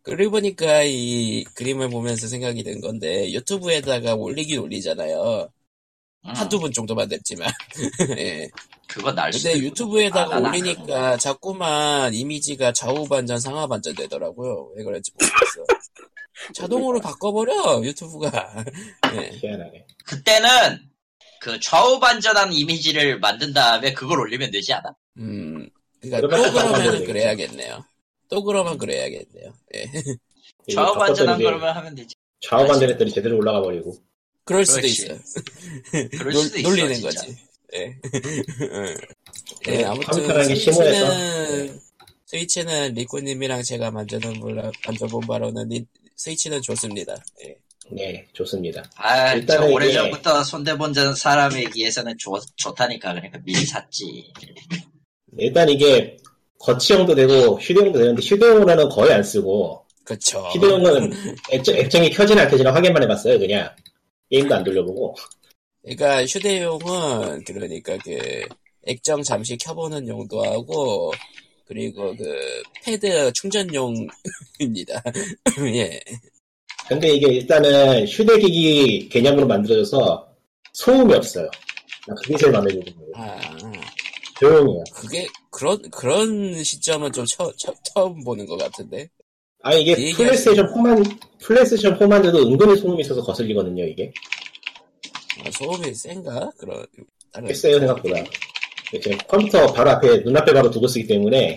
[0.03, 5.51] 그러고 보니까 이 그림을 보면서 생각이 든 건데 유튜브에다가 올리긴 올리잖아요.
[6.24, 7.50] 음, 한두 분 정도만 냈지만.
[8.18, 8.48] 예.
[8.87, 9.64] 그거 날 수도 근데.
[9.66, 14.72] 유튜브에다가 아, 난 올리니까 자꾸만 이미지가 좌우 반전 상하 반전 되더라고요.
[14.76, 15.64] 왜 그런지 모르겠어.
[16.54, 18.64] 자동으로 바꿔버려 유튜브가.
[19.14, 19.31] 예.
[19.35, 19.87] 희한하게.
[20.07, 20.48] 그때는
[21.40, 24.90] 그 좌우 반전한 이미지를 만든 다음에 그걸 올리면 되지 않아?
[25.18, 25.68] 음,
[26.00, 27.04] 그러니까 또 그러면.
[27.04, 27.85] 그래야겠네요.
[28.28, 29.52] 또 그러면 그래야겠네요.
[29.76, 29.83] 예.
[30.66, 32.14] 이게 좌우 반전한 바꿨더니 거로만 하면 되지.
[32.40, 33.96] 좌우 반전했더니 제대로 올라가 버리고.
[34.48, 35.02] 그럴 수도 그렇지.
[35.02, 35.18] 있어요.
[36.18, 36.68] 그럴 놀, 수도 있어.
[36.68, 37.08] 놀리는 진짜.
[37.20, 37.37] 거지.
[37.74, 37.96] 예.
[39.68, 41.80] 예, 네, 아무튼 컴퓨터라는 게 스위치는
[42.26, 45.84] 스위치는 리코님이랑 제가 만져본 바로 만져본 바로는 니-
[46.16, 47.14] 스위치는 좋습니다.
[47.46, 47.56] 예.
[47.90, 48.84] 네, 좋습니다.
[48.96, 53.14] 아, 저 일단은 오래전부터 손대본 전 사람에 비해서는 좋, 좋다니까.
[53.14, 54.30] 그러니까 미리 샀지.
[55.38, 56.16] 일단 이게
[56.58, 60.40] 거치형도 되고 휴대용도 되는데 휴대용으로는 거의 안 쓰고 그쵸.
[60.54, 61.12] 휴대용은
[61.50, 63.38] 액정, 액정이 켜지나 안 켜지나 확인만 해봤어요.
[63.38, 63.70] 그냥
[64.30, 65.14] 게임도 안 돌려보고.
[65.82, 68.18] 그러니까 휴대용은 그러니까 그
[68.84, 71.12] 액정 잠시 켜보는 용도하고
[71.66, 75.02] 그리고 그 패드 충전용입니다.
[75.74, 76.00] 예.
[76.88, 80.34] 근데 이게 일단은 휴대기기 개념으로 만들어져서
[80.72, 81.50] 소음이 없어요.
[82.06, 83.12] 나 그게 제일 마음에 드는 거예요.
[83.14, 83.38] 아
[84.40, 84.84] 조용해요.
[84.94, 89.10] 그게 그런 그런 시점은 좀 처, 처, 처음 보는 것 같은데.
[89.62, 93.85] 아 이게 플레이스테이션 4만 플레이스테이션 4만 해도 은근히 소음이 있어서 거슬리거든요.
[93.85, 94.12] 이게
[95.44, 96.51] 아, 소음이 센가?
[96.59, 96.87] 그런
[97.47, 98.23] 꽤 세요 생각보다.
[98.92, 101.57] 이렇게 컴퓨터 바로 앞에 눈앞에 바로 두고 쓰기 때문에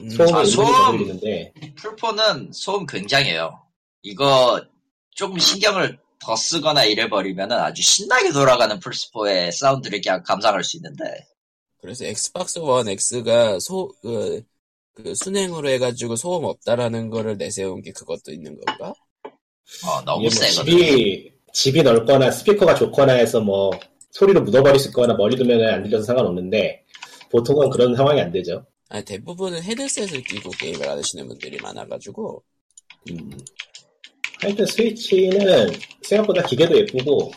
[0.00, 0.66] 음, 소음이 아, 은근히 소음!
[0.72, 3.60] 거슬리는데 플포는 소음 굉장해요.
[4.02, 4.64] 이거
[5.10, 11.04] 조금 신경을 더 쓰거나 이래버리면 아주 신나게 돌아가는 플스4의 사운드를 그냥 감상할 수 있는데.
[11.80, 14.42] 그래서 엑스박스 원 X가 소, 그,
[15.02, 18.92] 그 수냉으로 해가지고 소음 없다라는 거를 내세운 게 그것도 있는 건가?
[19.86, 20.64] 어, 너무 뭐 세거든.
[20.64, 23.70] 집이 집이 넓거나 스피커가 좋거나 해서 뭐
[24.10, 26.84] 소리로 묻어버리거나 멀리 두면 안 들려서 상관없는데
[27.30, 28.66] 보통은 그런 상황이 안 되죠.
[28.88, 32.42] 아니, 대부분은 헤드셋을 끼고 게임을 하시는 분들이 많아가지고,
[33.10, 33.38] 음.
[34.40, 35.70] 하여튼 스위치는
[36.02, 37.30] 생각보다 기계도 예쁘고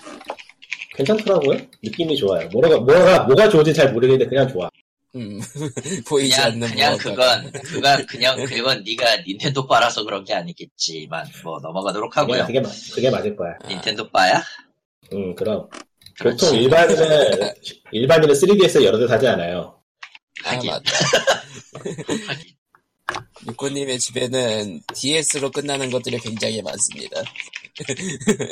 [0.95, 1.59] 괜찮더라고요.
[1.83, 2.47] 느낌이 좋아요.
[2.49, 4.69] 뭐가 뭐가 뭐가 좋은지 잘 모르겠는데 그냥 좋아.
[5.15, 5.41] 음,
[6.07, 6.97] 보이지 그냥 않는 그냥.
[6.97, 12.45] 그건 그건 그냥 그건 네가 닌텐도 바라서 그런 게 아니겠지만 뭐 넘어가도록 하고요.
[12.45, 13.53] 그게 맞- 그게 맞을 거야.
[13.63, 14.41] 아, 닌텐도 바야?
[15.13, 15.67] 음 그럼
[16.17, 16.45] 그렇지.
[16.45, 17.53] 보통 일반인은
[17.91, 19.81] 일반인은 3DS 여러 대 사지 않아요.
[20.45, 20.71] 아, 하긴.
[20.71, 20.91] 맞다.
[23.47, 27.21] 육군님의 집에는 DS로 끝나는 것들이 굉장히 많습니다.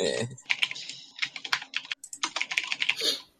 [0.00, 0.28] 예.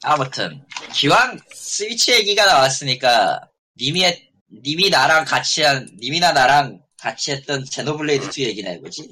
[0.02, 3.40] 아무튼 기왕 스위치 얘기가 나왔으니까
[3.80, 4.30] 님이 했-
[4.64, 9.08] 님이 나랑 같이 한 님이나 나랑 같이 했던 제노블레이드 2 얘기나 해보지.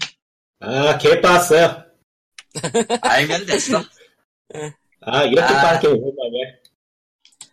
[0.61, 1.85] 아 개 빠았어요.
[3.03, 3.83] 알면 됐어.
[5.03, 5.63] 아 이렇게 아.
[5.63, 6.59] 빠른 게임 오랜만에.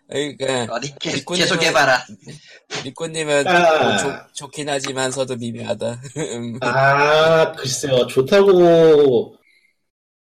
[0.08, 2.06] 그러니까 어디 계, 니꾼님은- 계속 해봐라.
[2.86, 3.84] 육군님은 아.
[3.84, 6.02] 뭐 좋- 좋긴 하지만서도 미묘하다.
[6.18, 9.36] 음, 아 글쎄요 좋다고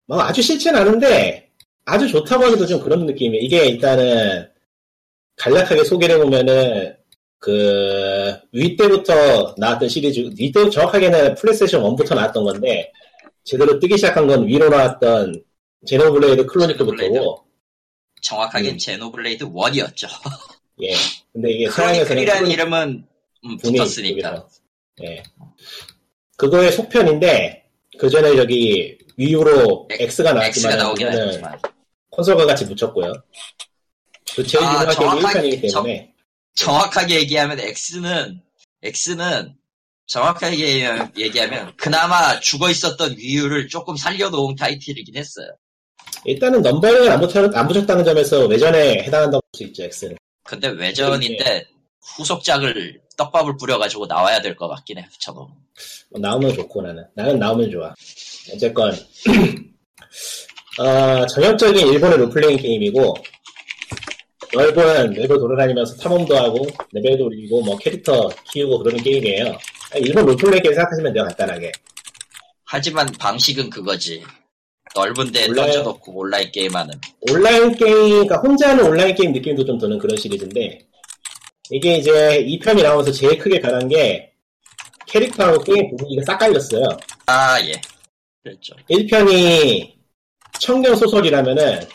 [0.07, 1.50] 뭐 아주 싫진 않은데
[1.85, 3.43] 아주 좋다고 하기도 좀 그런 느낌이에요.
[3.43, 4.47] 이게 일단은
[5.37, 6.95] 간략하게 소개를 해보면은
[7.39, 12.91] 그위 때부터 나왔던 시리즈 위때 정확하게는 플레이스테이션 1부터 나왔던 건데
[13.43, 15.43] 제대로 뜨기 시작한 건 위로 나왔던
[15.87, 17.43] 제노블레이드 크로니클부터고
[18.21, 18.77] 정확하게 음.
[18.77, 20.07] 제노블레이드 1이었죠.
[20.83, 20.93] 예
[21.33, 23.07] 근데 이게 서양에서는 크로니클이라는 클로니- 이름은
[23.45, 24.47] 음, 붙었으니까.
[25.03, 25.23] 예.
[26.37, 27.63] 그거의 속편인데
[27.97, 31.59] 그 전에 저기 위유로 엑- X가 나왔지만 X가 나오긴 했지만.
[32.09, 33.13] 콘솔과 같이 붙였고요.
[34.35, 36.13] 그 제일 아, 유명한 정확하게 1편이기 때문에
[36.55, 38.41] 정 확하게 얘기하면 X는
[38.83, 39.55] X는
[40.07, 45.47] 정확하게 얘기하면- 얘기하면 그나마 죽어 있었던 위유를 조금 살려놓은 타이틀이긴 했어요.
[46.25, 50.17] 일단은 넘버링을 안, 붙여, 안 붙였다는 점에서 외전에 해당한다고 볼 수 있죠 X는.
[50.43, 51.65] 근데 외전인데
[52.17, 55.07] 후속작을 떡밥을 뿌려가지고 나와야 될 것 같긴 해.
[55.19, 55.47] 저도.
[56.09, 57.93] 뭐 나오면 좋고 나는 나는 나오면 좋아.
[58.53, 58.91] 어쨌건
[60.79, 63.15] 어, 전형적인 일본의 롤플레잉 게임이고
[64.53, 69.57] 넓은 맵을 돌아다니면서 탐험도 하고 레벨도 올리고 뭐 캐릭터 키우고 그러는 게임이에요.
[69.97, 71.71] 일본 롤플레잉 게임 생각하시면 돼요 간단하게.
[72.65, 74.23] 하지만 방식은 그거지.
[74.95, 76.93] 넓은 데 온라인- 던져놓고 온라인 게임하는.
[77.29, 80.79] 온라인 게임, 그러니까 혼자 하는 온라인 게임 느낌도 좀 드는 그런 시리즈인데,
[81.69, 84.31] 이게 이제 2편이 나오면서 제일 크게 변한 게,
[85.07, 86.83] 캐릭터하고 게임 분위기가 싹 갈렸어요.
[87.25, 87.71] 아, 예.
[88.43, 88.75] 그랬죠.
[88.89, 89.95] 1편이
[90.59, 91.87] 청년 소설이라면은,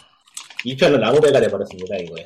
[0.64, 2.24] 2편은 라노베가 돼버렸습니다, 이거에.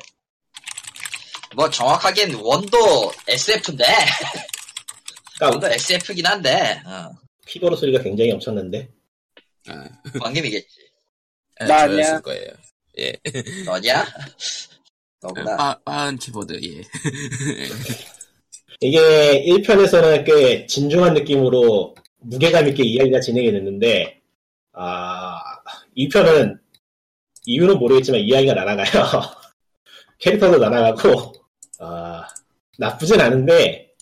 [1.55, 3.83] 뭐 정확하게는 원도 SF인데,
[5.41, 7.11] 원도 그러니까, SF긴 한데, 어,
[7.47, 8.89] 키보드 소리가 굉장히 엄청난데,
[9.67, 9.87] 아,
[10.19, 10.67] 광님이겠지.
[11.59, 12.19] 아, 나 저였을 아니야.
[12.21, 12.51] 거예요.
[12.99, 13.13] 예.
[13.65, 14.05] 너냐?
[15.21, 15.55] 너구나.
[15.57, 16.81] 빠, 빠은 키보드, 예.
[18.79, 24.21] 이게 1편에서는 꽤 진중한 느낌으로 무게감 있게 이야기가 진행이 됐는데,
[24.73, 25.39] 아,
[25.97, 26.59] 2편은
[27.45, 29.03] 이유는 모르겠지만 이야기가 날아가요.
[30.19, 31.33] 캐릭터도 날아가고,
[31.79, 32.27] 아,
[32.77, 33.93] 나쁘진 않은데,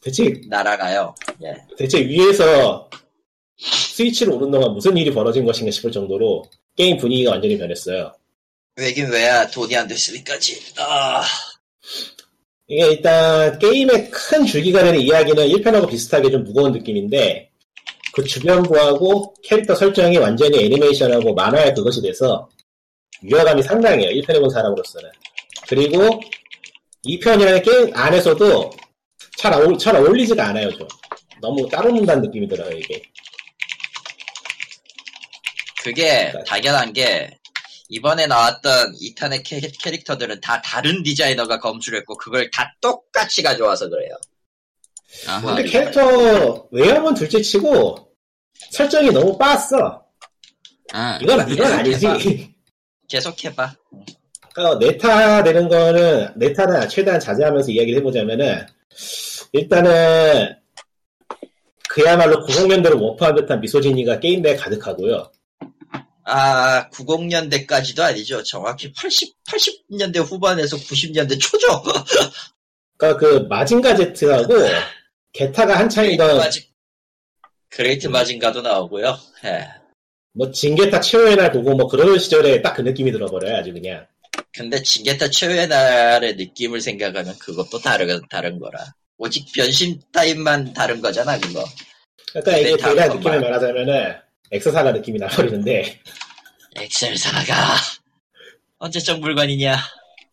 [0.00, 1.14] 대체, 날아가요.
[1.42, 1.56] 예.
[1.76, 2.88] 대체 위에서
[3.58, 6.44] 스위치를 오는 동안 무슨 일이 벌어진 것인가 싶을 정도로
[6.76, 8.14] 게임 분위기가 완전히 변했어요.
[8.76, 10.74] 왜긴 왜야 돈이 안 됐으니까지.
[10.78, 11.24] 아,
[12.68, 17.50] 이게 일단 게임의 큰 줄기가 되는 이야기는 1편하고 비슷하게 좀 무거운 느낌인데
[18.12, 22.48] 그 주변부하고 캐릭터 설정이 완전히 애니메이션하고 만화의 그것이 돼서
[23.22, 24.10] 위화감이 상당해요.
[24.10, 25.10] 1편에 본 사람으로서는.
[25.68, 26.20] 그리고
[27.04, 28.70] 2편이라는 게임 안에서도
[29.38, 30.70] 잘, 어울, 잘 어울리지가 않아요.
[30.72, 30.88] 좀.
[31.40, 32.70] 너무 따로 논다는 느낌이 들어요.
[32.76, 33.02] 이게.
[35.82, 36.32] 그게 네.
[36.46, 37.30] 당연한 게
[37.88, 44.16] 이번에 나왔던 2탄의 캐, 캐릭터들은 다 다른 디자이너가 검수를 했고 그걸 다 똑같이 가져와서 그래요.
[45.28, 45.54] 아하.
[45.54, 48.12] 근데 캐릭터 외형은 둘째 치고
[48.70, 50.04] 설정이 너무 빠았어.
[50.92, 52.54] 아, 이건, 이건 아니지.
[53.08, 53.74] 계속해봐.
[54.52, 58.66] 그러니까 네타 되는 거는 네타는 최대한 자제하면서 이야기를 해보자면은
[59.52, 60.56] 일단은
[61.88, 65.30] 그야말로 90년대를 워프한 듯한 미소진이가 게임 내에 가득하고요.
[66.28, 68.42] 아, 90년대까지도 아니죠.
[68.42, 71.82] 정확히 80, 80년대 후반에서 90년대 초죠.
[72.98, 74.54] 그러니까 그 마징가 제트하고
[75.32, 76.62] 게타가 그레이트 한창이던 마징,
[77.68, 79.16] 그레이트 마징가도 나오고요.
[79.44, 79.68] 예.
[80.32, 84.06] 뭐 진게타 최후의 날 보고 뭐 그런 시절에 딱 그 느낌이 들어버려요 아주 그냥.
[84.52, 88.78] 근데 진게타 최후의 날의 느낌을 생각하면 그것도 다른, 다른 거라.
[89.18, 91.64] 오직 변신 타임만 다른 거잖아, 그거.
[92.32, 93.50] 그러니까 이게 대략 느낌을 말.
[93.50, 96.00] 말하자면은 엑스사가 느낌이 나버리는데
[96.76, 97.54] 엑셀사가.
[98.78, 99.76] 언제적 물건이냐.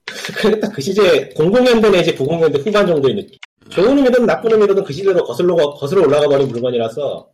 [0.06, 3.40] 그딱 그 시절 00년대 내지 90년대 후반 정도의 느낌.
[3.70, 7.30] 좋은 의미든 나쁜 의미든 그 시대로 거슬러, 거슬러 올라가 버린 물건이라서,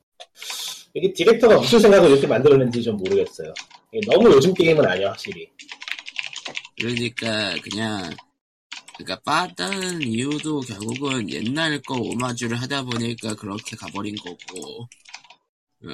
[0.93, 3.53] 이게 디렉터가 무슨 생각을 이렇게 만들었는지 좀 모르겠어요.
[3.91, 5.49] 이게 너무 요즘 게임은 아니야, 확실히.
[6.79, 8.11] 그러니까 그냥
[8.97, 14.87] 그러니까 빠른 이유도 결국은 옛날 거 오마주를 하다 보니까 그렇게 가버린 거고.
[15.85, 15.91] 어.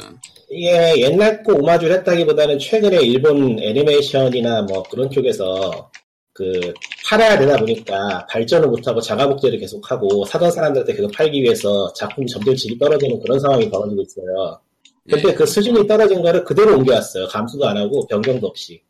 [0.50, 5.91] 이게 옛날 거 오마주를 했다기보다는 최근에 일본 애니메이션이나 뭐 그런 쪽에서
[6.34, 6.74] 그
[7.08, 12.56] 팔아야 되다 보니까 발전을 못하고 자가 복제를 계속하고 사던 사람들한테 계속 팔기 위해서 작품이 점점
[12.56, 14.60] 질이 떨어지는 그런 상황이 벌어지고 있어요.
[15.10, 15.34] 근데 예.
[15.34, 17.28] 그 수준이 떨어진 거를 그대로 옮겨왔어요.
[17.28, 18.82] 감수도 안 하고 변경도 없이.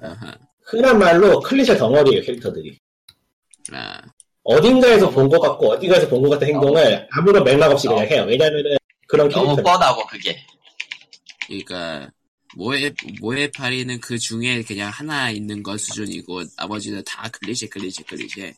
[0.00, 0.34] 아하.
[0.62, 2.78] 흔한 말로 클리셰 덩어리예요, 캐릭터들이.
[3.72, 4.00] 아,
[4.44, 8.24] 어딘가에서 본 것 같고 어딘가에서 본 것 같은 행동을 아무런 맥락 없이 그냥 해요.
[8.28, 8.76] 왜냐면은
[9.14, 10.44] 그런 너무 캐릭터 뻔하고 그게.
[11.46, 12.10] 그러니까
[12.56, 18.54] 모에 모에 파리는 그 중에 그냥 하나 있는 것 수준이고 나머지는 다 클리셰 클리셰 클리셰.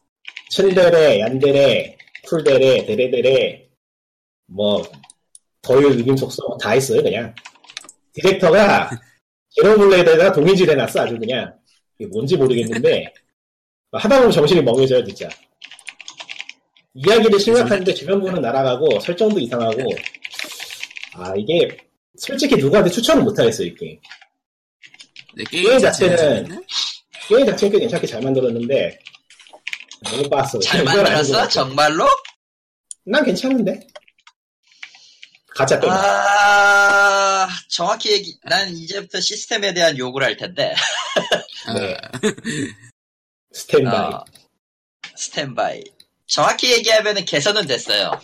[0.50, 3.68] 츤데레, 얀데레, 쿨데레, 데레데레
[4.46, 4.82] 뭐
[5.62, 7.34] 더유 느낌 속성 다 있어요 그냥.
[8.14, 8.90] 디렉터가
[9.50, 11.52] 제노블레이드에다가 동인지 해놨어 아주 그냥.
[11.98, 13.12] 이게 뭔지 모르겠는데.
[13.92, 15.28] 하다 보면 정신이 멍해져요 진짜.
[16.94, 19.82] 이야기를 심각한데 주변 보는 날아가고 설정도 이상하고
[21.18, 21.76] 아 이게
[22.18, 24.00] 솔직히 누구한테 추천을 못하겠어요 이 게임
[25.30, 26.64] 근데 게임 게임 자체는?
[27.28, 28.98] 게임 자체는 꽤 괜찮게 잘 만들었는데
[30.04, 31.48] 너무 빡어 잘 만들었어?
[31.48, 32.06] 정말로?
[33.04, 33.86] 난 괜찮은데
[35.56, 40.74] 가짜 게임 아, 정확히 얘기, 난 이제부터 시스템에 대한 욕을 할 텐데,
[41.74, 41.96] 네.
[41.96, 42.10] 아,
[43.52, 44.24] 스탠바이 어,
[45.16, 45.82] 스탠바이.
[46.26, 48.20] 정확히 얘기하면 개선은 됐어요.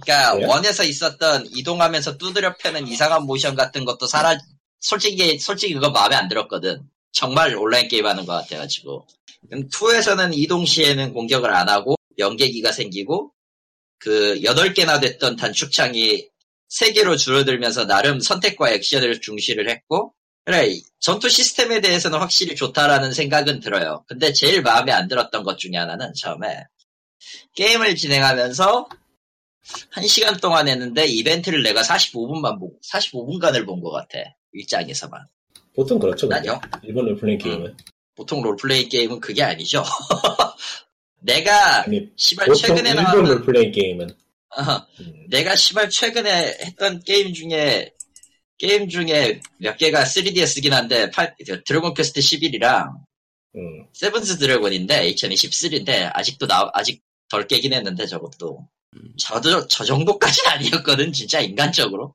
[0.00, 0.48] 그러니까 그래요?
[0.48, 4.36] 원에서 있었던 이동하면서 두드려 패는 이상한 모션 같은 것도 사라,
[4.80, 6.82] 솔직히, 솔직히 그거 마음에 안 들었거든.
[7.12, 9.06] 정말 온라인 게임 하는 것 같아가지고.
[9.50, 13.32] 2에서는 이동 시에는 공격을 안 하고, 연계기가 생기고,
[13.98, 16.28] 그, 8개나 됐던 단축창이
[16.70, 24.04] 3개로 줄어들면서 나름 선택과 액션을 중시를 했고, 그래, 전투 시스템에 대해서는 확실히 좋다라는 생각은 들어요.
[24.08, 26.64] 근데 제일 마음에 안 들었던 것 중에 하나는 처음에,
[27.54, 28.88] 게임을 진행하면서,
[29.94, 34.18] 1시간 동안 했는데, 이벤트를 내가 45분만 보고, 45분간을 본 것 같아.
[34.52, 35.26] 일장에서만.
[35.74, 36.48] 보통 그렇죠 난 근데.
[36.52, 37.76] 영, 일본 롤플레잉 게임은
[38.14, 39.82] 보통 롤플레이 게임은 그게 아니죠.
[41.20, 41.84] 내가,
[42.16, 44.10] 시발 최근에 일본 나왔던, 롤플레잉 게임은
[44.54, 44.62] 어,
[45.00, 47.90] 음, 내가 시발 최근에 했던 게임 중에
[48.58, 52.90] 게임 중에 몇 개가 3DS긴 한데 팔- 드래곤 퀘스트 11이랑
[53.56, 58.66] 음, 세븐스 드래곤인데 2023인데 아직도 나 아직 덜 깨긴 했는데 저것도 음.
[59.18, 62.14] 저도 저 정도까지는 아니었거든 진짜 인간적으로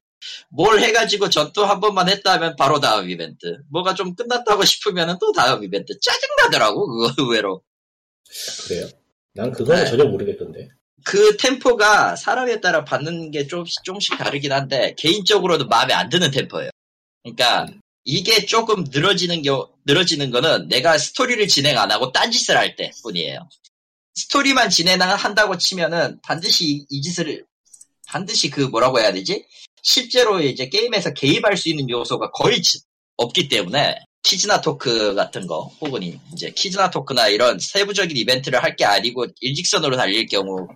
[0.49, 5.31] 뭘 해가지고 전투 한 번만 했다 하면 바로 다음 이벤트 뭐가 좀 끝났다고 싶으면은 또
[5.31, 7.63] 다음 이벤트 짜증나더라고 그거 의외로
[8.67, 8.87] 그래요.
[9.33, 9.89] 난 그거는 네.
[9.89, 10.69] 전혀 모르겠던데.
[11.05, 16.69] 그 템포가 사람에 따라 받는 게 조금씩, 조금씩 다르긴 한데, 개인적으로도 마음에 안 드는 템포예요.
[17.23, 17.67] 그러니까,
[18.03, 23.47] 이게 조금 늘어지는 겨, 늘어지는 거는 내가 스토리를 진행 안 하고 딴짓을 할 때 뿐이에요.
[24.21, 27.45] 스토리만 진행한다고 치면은 반드시 이, 이 짓을,
[28.07, 29.45] 반드시 그 뭐라고 해야 되지?
[29.83, 32.79] 실제로 이제 게임에서 개입할 수 있는 요소가 거의 지-
[33.17, 36.01] 없기 때문에, 키즈나 토크 같은 거, 혹은
[36.33, 40.67] 이제 키즈나 토크나 이런 세부적인 이벤트를 할 게 아니고 일직선으로 달릴 경우,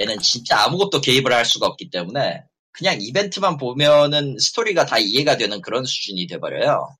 [0.00, 5.60] 얘는 진짜 아무것도 개입을 할 수가 없기 때문에 그냥 이벤트만 보면은 스토리가 다 이해가 되는
[5.60, 6.96] 그런 수준이 돼버려요.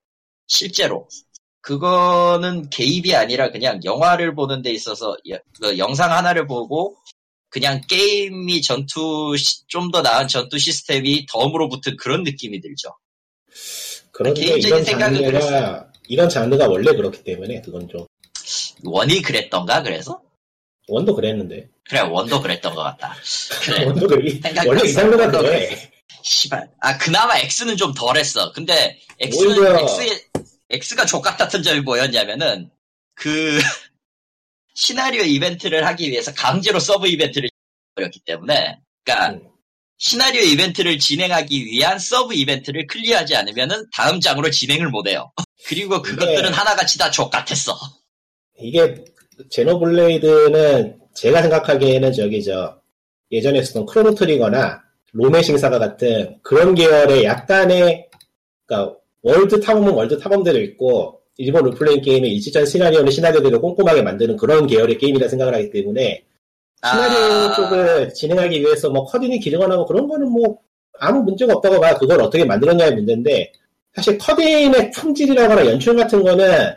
[0.48, 1.09] 실제로.
[1.64, 6.96] 그거는 개입이 아니라 그냥 영화를 보는 데 있어서 여- 그 영상 하나를 보고
[7.48, 9.35] 그냥 게임이 전투
[9.68, 12.90] 좀 더 나은 전투 시스템이 덤으로 붙은 그런 느낌이 들죠.
[14.12, 15.87] 그런데 개인적인 생각은 장르가 그랬어요.
[16.09, 18.07] 이런 장르가 원래 그렇기 때문에 그건 좀
[18.85, 20.20] 원이 그랬던가 그래서?
[20.88, 23.16] One도 그랬는데 그래 One도 그랬던 것 같다.
[23.62, 24.38] 그래 One도 그리.
[24.66, 25.90] 원래 이 장르가 그래.
[26.22, 26.68] 시발.
[26.81, 28.53] 아, 그나마 X는 좀 덜했어.
[28.53, 30.20] 근데 X는 X의,
[30.74, 32.70] X가 좆같았던 점이 뭐였냐면은
[33.14, 33.58] 그
[34.74, 37.48] 시나리오 이벤트를 하기 위해서 강제로 서브 이벤트를
[37.94, 39.48] 버렸기 때문에 그러니까 음.
[39.98, 45.30] 시나리오 이벤트를 진행하기 위한 서브 이벤트를 클리어하지 않으면은 다음 장으로 진행을 못해요.
[45.66, 47.78] 그리고 그것들은 하나같이 다 좆같았어.
[48.58, 49.04] 이게
[49.50, 52.80] 제노블레이드는 제가 생각하기에는 저기 저
[53.30, 54.82] 예전에 쓰던 크로노 트리거나
[55.12, 58.08] 로맨싱 사가 같은 그런 계열의 약간의
[58.66, 64.66] 그러니까 월드 탐험은 월드 탐험대로 있고 일본 롤플레잉 게임의 일직선 시나리오는 시나리오대로 꼼꼼하게 만드는 그런
[64.66, 66.22] 계열의 게임이라 생각을 하기 때문에
[66.84, 67.54] 시나리오 아.
[67.56, 70.58] 쪽을 진행하기 위해서 뭐 커딩이 길거나 뭐 그런 거는 뭐
[71.00, 71.96] 아무 문제가 없다고 봐.
[71.96, 73.50] 그걸 어떻게 만들었냐의 문제인데
[73.94, 76.74] 사실 커딩의 품질이라거나 연출 같은 거는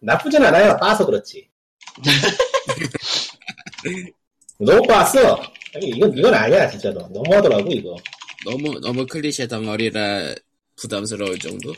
[0.00, 0.76] 나쁘진 않아요.
[0.76, 1.48] 빠서 그렇지.
[4.60, 5.42] 너무 빠았어.
[5.82, 7.00] 이건, 이건 아니야, 진짜로.
[7.08, 7.96] 너무하더라고, 이거.
[8.44, 10.34] 너무 너무 클리셰 덩어리라
[10.80, 11.74] 부담스러울 정도?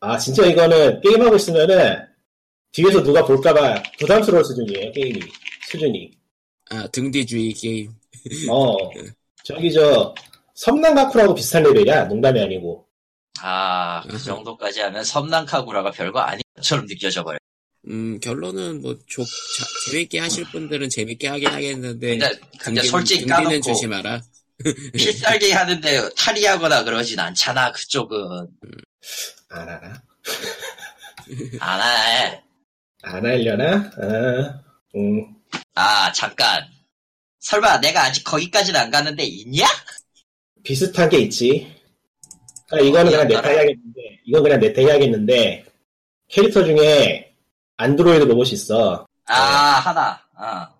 [0.00, 2.06] 아 진짜 이거는 게임하고 있으면은
[2.72, 5.20] 뒤에서 누가 볼까봐 부담스러울 수준이에요 게임이
[5.70, 6.10] 수준이
[6.70, 7.92] 아 등뒤주의 게임.
[8.50, 8.76] 어
[9.44, 10.14] 저기 저
[10.54, 12.86] 섬난가쿠라고 비슷한 레벨이야 농담이 아니고
[13.40, 17.38] 아, 그 정도까지 하면 섬난카구라가 별거 아닌 것처럼 느껴져 버려.
[17.88, 23.26] 음 결론은 뭐 조, 자, 재밌게 하실 분들은 재밌게 하긴 하겠는데 근데, 근데 등기는- 솔직히
[23.26, 24.22] 까놓고 조심하라.
[24.94, 28.48] 필살기 하는데 탈의하거나 그러진 않잖아, 그쪽은.
[29.50, 30.02] 안 하나
[31.60, 32.42] 안 해.
[33.02, 34.60] 안 하려나 아,
[34.96, 35.34] 음
[35.74, 36.64] 아, 잠깐.
[37.40, 39.66] 설마 내가 아직 거기까지는 안 갔는데 있냐?
[40.62, 41.70] 비슷한 게 있지
[42.70, 43.28] 아, 이거는 그냥?
[43.28, 45.64] 네타 해야겠는데 이건 그냥 네타 해야겠는데
[46.30, 47.34] 캐릭터 중에
[47.76, 50.20] 안드로이드 로봇이 있어 아, 하나.
[50.38, 50.74] 어.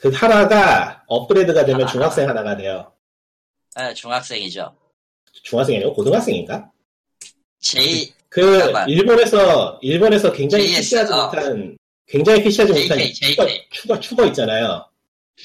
[0.00, 1.90] 그 하나가 업그레이드가 되면 하나.
[1.92, 2.92] 중학생 하나가 돼요
[3.76, 4.74] 네, 중학생이죠.
[5.44, 6.70] 중학생이 아니고 고등학생인가?
[7.60, 8.88] J, 그 잠깐만.
[8.88, 11.26] 일본에서 일본에서 굉장히 JS, 피시하지 어.
[11.26, 13.68] 못한 굉장히 피시하지 못한 JK, 추가, JK.
[13.70, 14.86] 추가 추가 있잖아요.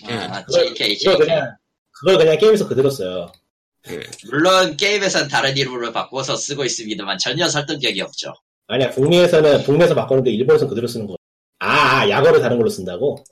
[0.06, 1.18] 아, 그걸, JK, 그걸 JK.
[1.18, 1.56] 그냥
[1.92, 3.32] 그걸 그냥 게임에서 그대로 써요.
[4.30, 8.34] 물론 게임에선 다른 이름으로 바꿔서 쓰고 있습니다만 전혀 설득력이 없죠.
[8.68, 11.16] 아니야 북미에서는 북미에서 바꿨는데 일본에서 그대로 쓰는 거.
[11.60, 13.24] 아, 아 약어를 다른 걸로 쓴다고?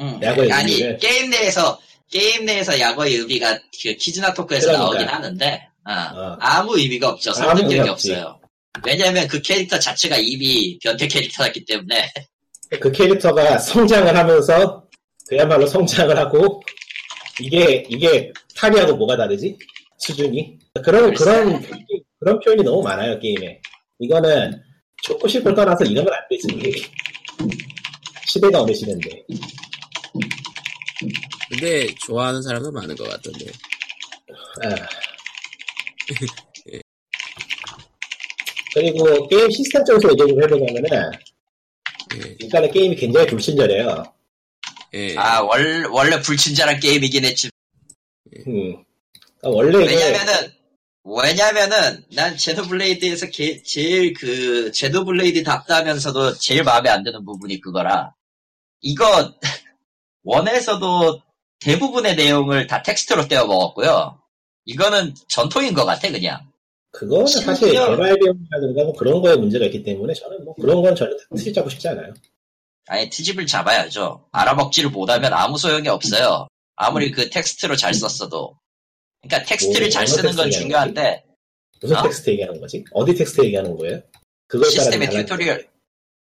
[0.00, 0.18] 음.
[0.20, 0.96] 야구의 아니 의미를.
[0.98, 1.78] 게임 내에서
[2.12, 4.84] 게임 내에서 야구의 의미가 그 키즈나 토크에서 그러니까.
[4.84, 6.36] 나오긴 하는데 어, 어.
[6.40, 7.32] 아무 의미가 없죠.
[7.32, 7.88] 설득력이.
[7.88, 8.38] 없어요.
[8.86, 12.12] 왜냐하면 그 캐릭터 자체가 이미 변태 캐릭터였기 때문에
[12.80, 14.84] 그 캐릭터가 성장을 하면서
[15.26, 16.62] 그야말로 성장을 하고
[17.40, 19.56] 이게 이게 타리하고 뭐가 다르지?
[19.98, 21.14] 수준이 그런.
[21.14, 21.62] 그런
[22.20, 23.60] 그런 표현이 너무 많아요 게임에.
[23.98, 24.62] 이거는
[25.28, 26.86] 싶을 떠나서 이러면 안 되지.
[28.26, 29.24] 시대가 어느 시대인데.
[31.52, 33.44] 근데 좋아하는 사람도 많은 것 같던데.
[34.64, 34.88] 아.
[38.74, 41.10] 그리고 게임 시스템 쪽에서 얘기 좀 해보자면은
[42.14, 44.02] 예, 일단은 게임이 굉장히 불친절해요.
[44.94, 45.14] 예.
[45.18, 47.50] 아 월, 원래 불친절한 게임이긴 했지.
[48.46, 48.82] 음.
[49.38, 50.52] 그러니까 원래 왜냐면은
[51.04, 58.14] 왜냐면은 난 제노블레이드에서 게- 제일 그 제노블레이드답다면서도 제일 마음에 안 드는 부분이 그거라.
[58.80, 59.34] 이거
[60.22, 61.22] One에서도
[61.64, 64.18] 대부분의 내용을 다 텍스트로 때워 먹었고요.
[64.64, 66.40] 이거는 전통인 것 같아 그냥.
[66.92, 70.94] 그거는 사실 심지어- 개발 비용이라든가 뭐 그런 거에 문제가 있기 때문에 저는 뭐 그런 건
[70.94, 72.12] 전혀 트집 잡고 싶지 않아요.
[72.86, 74.28] 아예 트집을 잡아야죠.
[74.32, 76.48] 알아먹지를 못하면 아무 소용이 없어요.
[76.76, 78.58] 아무리 그 텍스트로 잘 썼어도.
[79.22, 81.24] 그러니까 텍스트를 뭐, 잘 쓰는 건 중요한데
[81.80, 82.02] 무슨 어?
[82.02, 82.84] 텍스트 얘기하는 거지?
[82.92, 84.00] 어디 텍스트 얘기하는 거예요?
[84.48, 85.68] 따라 시스템의 튜토리얼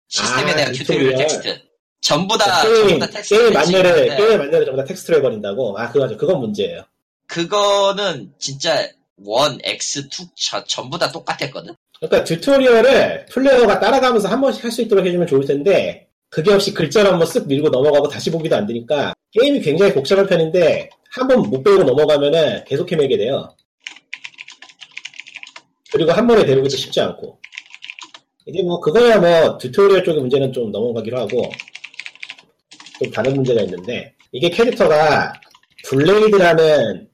[0.10, 1.18] 시스템에 아, 대한 튜토리얼 튜토리얼.
[1.18, 1.69] 텍스트
[2.02, 5.78] 전부 다 게임, 전부 다 텍스트를 게임 매뉴얼을, 게임 매뉴얼을 전부 다 텍스트로 해버린다고?
[5.78, 6.84] 아, 그거, 그건 문제예요.
[7.28, 8.88] 그거는 진짜
[9.24, 11.76] one, X, two 저- 전부 다 똑같았거든.
[12.00, 17.12] 그러니까 튜토리얼을 플레이어가 따라가면서 한 번씩 할 수 있도록 해주면 좋을 텐데, 그게 없이 글자로
[17.12, 21.62] 한번 쓱 밀고 넘어가고 다시 보기도 안 되니까, 게임이 굉장히 복잡한 편인데, 한 번 못
[21.64, 23.54] 배우고 넘어가면은 계속 헤매게 돼요.
[25.92, 27.40] 그리고 한 번에 배우기도 쉽지 않고.
[28.46, 31.52] 이게 뭐, 그거야 뭐, 튜토리얼 쪽의 문제는 좀 넘어가기로 하고,
[33.02, 35.34] 좀 다른 문제가 있는데, 이게 캐릭터가,
[35.86, 37.08] 블레이드라는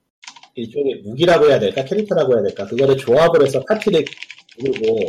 [0.56, 1.84] 일종의 무기라고 해야 될까?
[1.84, 2.66] 캐릭터라고 해야 될까?
[2.66, 4.04] 그거를 조합을 해서 파티를
[4.60, 5.00] 꾸리고,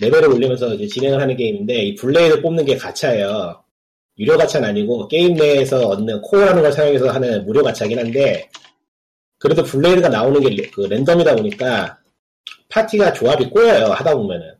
[0.00, 3.62] 레벨을 올리면서 이제 진행을 하는 게임인데, 이 블레이드 뽑는 게 가차예요.
[4.18, 8.48] 유료 가차는 아니고, 게임 내에서 얻는 코어라는 걸 사용해서 하는 무료 가차긴 한데,
[9.38, 11.98] 그래도 블레이드가 나오는 게 그 랜덤이다 보니까,
[12.68, 14.54] 파티가 조합이 꼬여요, 하다 보면은.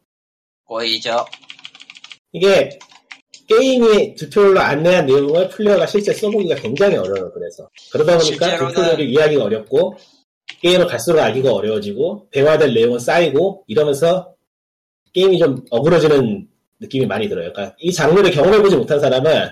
[0.65, 1.25] 꼬이죠.
[2.33, 2.79] 이게,
[3.49, 7.69] 게임이 튜토리얼로 안내한 내용을 플레이어가 실제 써보기가 굉장히 어려워요, 그래서.
[7.91, 9.97] 그러다 보니까 튜토리얼을 이해하기가 어렵고,
[10.61, 14.35] 게임을 갈수록 알기가 어려워지고, 배워야 될 내용은 쌓이고, 이러면서
[15.15, 16.47] 게임이 좀 어그러지는
[16.81, 17.53] 느낌이 많이 들어요.
[17.53, 19.49] 그러니까 이 장르를 경험해보지 못한 사람은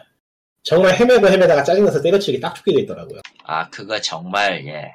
[0.63, 3.21] 정말 헤매고 헤매다가 짜증나서 때려치기 딱 좋게 돼 있더라고요.
[3.45, 4.95] 아, 그거 정말, 예.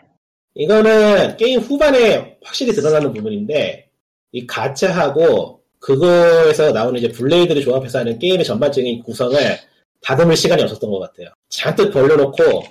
[0.53, 3.89] 이거는 게임 후반에 확실히 드러나는 부분인데,
[4.34, 9.38] 이 가차하고 그거에서 나오는 이제 블레이드를 조합해서 하는 게임의 전반적인 구성을
[10.01, 11.29] 다듬을 시간이 없었던 것 같아요.
[11.49, 12.63] 잔뜩 벌려놓고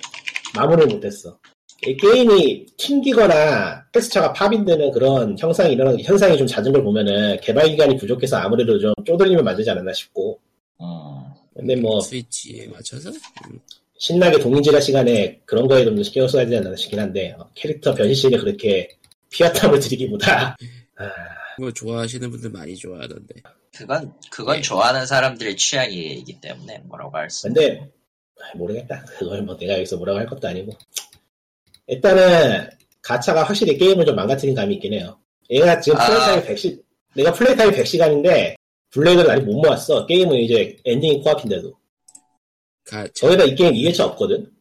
[0.55, 1.37] 마무리를 못했어.
[1.85, 7.97] 이 게임이 튕기거나 텍스처가 pop-in되는 그런 현상이 일어나는 현상이 좀 잦은 걸 보면은 개발 기간이
[7.97, 10.39] 부족해서 아무래도 좀 쪼들리면서 만들지 않았나 싶고.
[10.79, 10.85] 음.
[11.53, 13.09] 근데 뭐 스위치에 맞춰서?
[13.09, 13.59] 음,
[13.97, 18.37] 신나게 동인지라 시간에 그런 거에 좀더 신경 써야 되지 않나 싶긴 한데 어, 캐릭터 변신씬에
[18.37, 18.89] 그렇게
[19.31, 20.55] 피땀을 들이기보다
[20.97, 21.05] 아,
[21.59, 23.35] 뭐 좋아하시는 분들 많이 좋아하던데.
[23.75, 24.61] 그건, 그건 예.
[24.61, 27.43] 좋아하는 사람들의 취향이기 때문에 뭐라고 할 수.
[27.47, 27.89] 근데
[28.39, 30.71] 아, 모르겠다 그걸 뭐 내가 여기서 뭐라고 할 것도 아니고
[31.87, 32.69] 일단은
[33.01, 35.19] 가차가 확실히 게임을 좀 망가뜨린 감이 있긴 해요.
[35.49, 36.05] 얘가 지금 아.
[36.05, 36.83] 플레이 타임 100시,
[37.15, 38.55] 내가 플레이 타임 100시간인데,
[38.91, 40.05] 블레이드를 아직 못 모았어.
[40.05, 41.73] 게임은 이제 엔딩이 코앞인데도.
[42.85, 44.51] 가, 저기다 이 게임 2회차 없거든?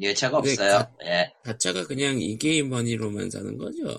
[0.00, 0.70] 회차가 네, 없어요.
[0.78, 1.32] 가- 예.
[1.44, 3.96] 가차가 그냥 in-game money로만 사는 거죠.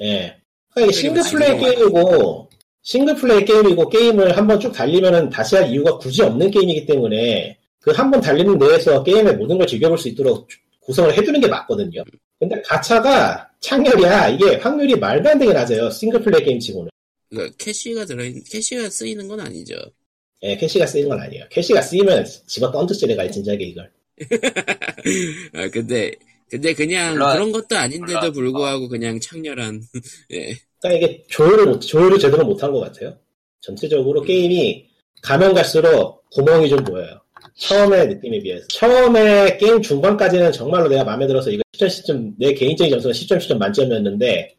[0.00, 0.40] 예.
[0.76, 2.48] 그러니까 이게 싱글 플레이 많이 게임이고,
[2.82, 7.92] 싱글 플레이 게임이고, 게임을 한번 쭉 달리면은 다시 할 이유가 굳이 없는 게임이기 때문에, 그
[7.92, 10.48] 한 번 달리는 내에서 게임의 모든 걸 즐겨볼 수 있도록
[10.80, 12.02] 구성을 해두는 게 맞거든요.
[12.38, 14.28] 근데 가차가 창렬이야.
[14.30, 15.88] 이게 확률이 말도 안 되게 낮아요.
[15.90, 16.90] 싱글 플레이 게임 치고는.
[17.30, 19.76] 그러니까 캐시가 들어있, 캐시가 쓰이는 건 아니죠.
[20.42, 21.44] 예, 캐시가 쓰이는 건 아니에요.
[21.50, 23.90] 캐시가 쓰이면 집어 던졌어 내가 진작에 이걸.
[25.54, 26.10] 아, 근데,
[26.50, 29.82] 근데 그냥 물론- 그런 것도 아닌데도 물론- 불구하고 그냥 창렬한,
[30.32, 30.54] 예.
[30.80, 33.16] 그러니까 이게 조율을 못, 조율을 제대로 못한 것 같아요.
[33.60, 34.86] 전체적으로 게임이
[35.22, 37.20] 가면 갈수록 구멍이 좀 보여요.
[37.56, 38.66] 처음의 느낌에 비해서.
[38.68, 43.56] 처음에 게임 중반까지는 정말로 내가 마음에 들어서 이거 10점, 10점, 내 개인적인 점수는 10점, 10점
[43.58, 44.54] 만점이었는데,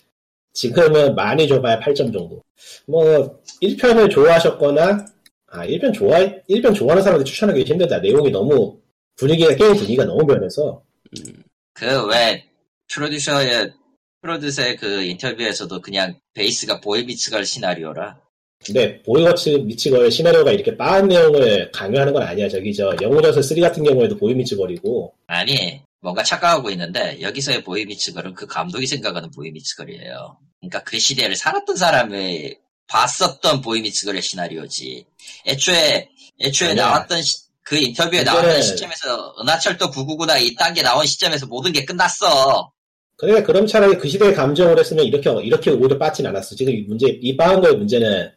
[0.54, 2.44] 지금은 많이 줘봐야 8점 정도.
[2.88, 5.06] 뭐, 1편을 좋아하셨거나,
[5.48, 6.18] 아, 1편 좋아,
[6.50, 8.00] 1편 좋아하는 사람들 추천하기 힘들다.
[8.00, 8.80] 내용이 너무,
[9.16, 10.82] 분위기가, 게임 분위기가 너무 변해서,
[11.78, 12.43] 그 왜
[12.91, 13.71] 프로듀서의
[14.21, 18.19] 프로듀서의 그 인터뷰에서도 그냥 베이스가 보이비츠걸 시나리오라.
[18.65, 22.49] 근데 보이워치 미치걸 시나리오가 이렇게 빠른 내용을 강요하는 건 아니야.
[22.49, 28.47] 저기 저 영웅전설 3 같은 경우에도 보이 미치거리고 아니 뭔가 착각하고 있는데 여기서의 보이비츠걸은 그
[28.47, 30.38] 감독이 생각하는 보이비츠걸이에요.
[30.59, 32.55] 그러니까 그 시대를 살았던 사람이
[32.88, 35.05] 봤었던 보이미츠걸의 시나리오지.
[35.45, 36.09] 애초에
[36.41, 36.86] 애초에 아니야.
[36.86, 42.72] 나왔던 시- 그 인터뷰에 나왔던 시점에서 은하철도 999나 이 단계 나온 시점에서 모든 게 끝났어.
[43.18, 46.55] 그러니까 그럼 차라리 그 시대의 감정을 했으면 이렇게 이렇게 오히려 빠진 않았어.
[46.55, 48.32] 지금 이 문제 이 거의 문제는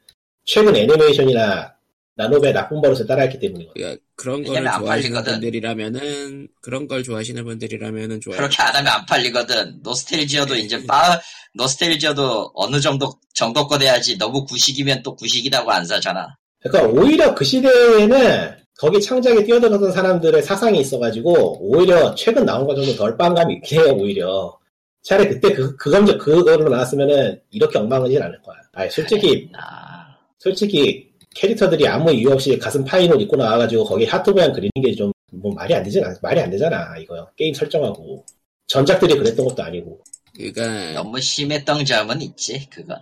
[0.47, 1.75] 최근 애니메이션이나
[2.17, 3.73] 라노베 나쁜 버릇을 따라했기 때문이거든.
[3.81, 5.33] 그러니까 그런 안 좋아하시는 팔리거든.
[5.35, 8.37] 분들이라면은, 그런 걸 좋아하시는 분들이라면은 좋아요.
[8.37, 9.79] 그렇게 안 하면 안 팔리거든.
[9.83, 11.21] 노스텔지어도 이제 빠
[11.55, 16.37] 노스텔지어도 어느 정도 정도껏 해야지 너무 구식이면 또 구식이라고 안 사잖아.
[16.63, 22.93] 그러니까 오히려 그 시대에는 거기 창작에 뛰어들었던 사람들의 사상이 있어가지고 오히려 최근 나온 거 정도
[22.95, 23.93] 덜 빻은 감이 있긴 해요.
[23.95, 24.59] 오히려
[25.03, 28.57] 차라리 그때 그, 그 감정 그걸로 나왔으면은 이렇게 엉망이진 않을 거야.
[28.73, 34.31] 아니 솔직히 아, 솔직히 캐릭터들이 아무 이유 없이 가슴 파인 옷 입고 나와가지고 거기 하트
[34.31, 38.25] 모양 그리는 게 좀 뭐 말이 안 되잖아 말이 안 되잖아 이거 게임 설정하고
[38.67, 40.01] 전작들이 그랬던 것도 아니고
[40.35, 42.67] 그러니까, 너무 심했던 점은 있지.
[42.71, 42.99] 그건.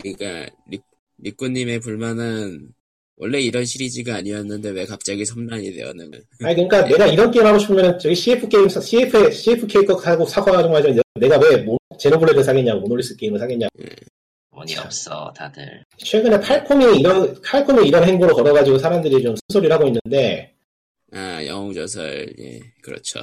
[0.00, 0.80] 그러니까, 리,
[1.18, 2.72] 리꾸님의 불만은,
[3.22, 6.10] 원래 이런 시리즈가 아니었는데 왜 갑자기 섬란이 되었는,
[6.42, 10.24] 아니 그러니까 내가 이런 게임 하고 싶으면 저기 CF 게임 사- CF CF 케이크 하고
[10.24, 13.70] 사과하고 하자 내가 왜 모- 제노블레드 사겠냐고 모노리스 게임을 사겠냐고.
[14.54, 15.84] 돈이 없어 다들.
[15.98, 20.54] 최근에 팔콤이 이런 팔콤이 이런 행보를 걸어가지고 사람들이 좀 쓴소리를 하고 있는데.
[21.12, 23.20] 아, 영웅 전설, 예, 그렇죠.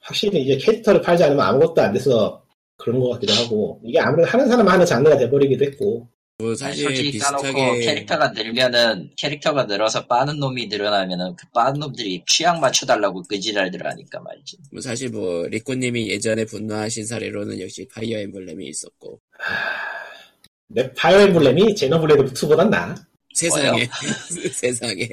[0.00, 2.44] 확실히 이제 캐릭터를 팔지 않으면 아무것도 안 돼서
[2.76, 3.80] 그런 것 같기도 하고.
[3.84, 6.08] 이게 아무래도 하는 사람 하는 장르가 돼버리기도 했고
[6.40, 11.80] 뭐, 아니, 사실 솔직히 까놓고 비슷하게, 캐릭터가 늘면은 캐릭터가 늘어서 빠는 놈이 늘어나면은 그 빠는
[11.80, 14.56] 놈들이 취향 맞춰달라고 그 지랄들 하니까 말이지.
[14.70, 19.20] 뭐 사실 뭐, 리꾸님이 예전에 분노하신 사례로는 역시 파이어 엠블렘이 있었고,
[20.68, 22.94] 내 파이어 엠블렘이 제노블레이드 2보단 나아
[23.34, 23.88] 세상에,
[24.54, 25.08] 세상에.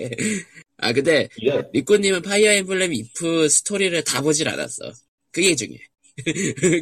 [0.77, 4.91] 아, 근데, 이게 리꾸님은 파이어 엠블렘 이프 스토리를 다 보질 않았어.
[5.31, 5.79] 그게 중요해.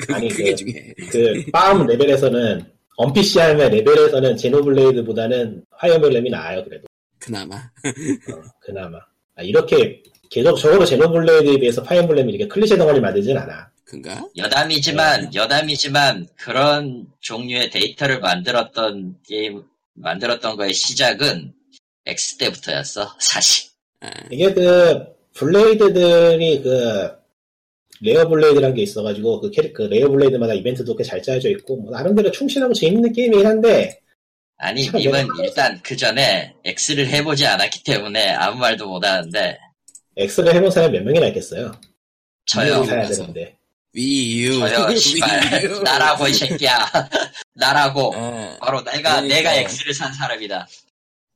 [0.02, 0.94] 그, 아니, 그게 그- 중요해.
[1.10, 2.66] 그 빻음 레벨에서는
[2.98, 6.86] un-PC함의 레벨에서는 제노블레이드보다는 파이어 엠블렘이 나아요 그래도
[7.20, 7.56] 그나마.
[7.56, 8.98] 어, 그나마
[9.36, 14.28] 아, 이렇게 계속 적어도 제노블레이드에 비해서 파이어 엠블렘이 이렇게 클리셰 덩어리 만들진 않아 그니까?
[14.38, 19.64] 여담이지만 여담이지만 그런 종류의 데이터를 만들었던 게임
[19.94, 21.54] 만들었던 거의 시작은
[22.06, 23.70] X 때부터였어 사실.
[24.02, 27.12] 아, 이게 그 블레이드들이 그
[28.04, 31.92] 레어 블레이드라는 게 있어가지고 그 캐릭 그 레어 블레이드마다 이벤트도 꽤 잘 짜여져 있고 뭐
[31.92, 34.00] 나름대로 충실하고 재밌는 게임이긴 한데
[34.58, 39.58] 아니 님은 내가- 일단 그 전에 X를 해보지 않았기 때문에 아무 말도 못하는데
[40.18, 41.72] 엑스를 해본 사람이 몇 명이나 있겠어요
[42.46, 43.08] 저요 사야.
[43.08, 43.58] 되는데
[43.94, 44.60] Wii U.
[44.60, 45.82] 저요 씨발.
[45.84, 46.78] 나라고 이 새끼야
[47.56, 49.22] 나라고 아, 바로 내가 그러니까.
[49.22, 50.68] 내가 X를 산 사람이다.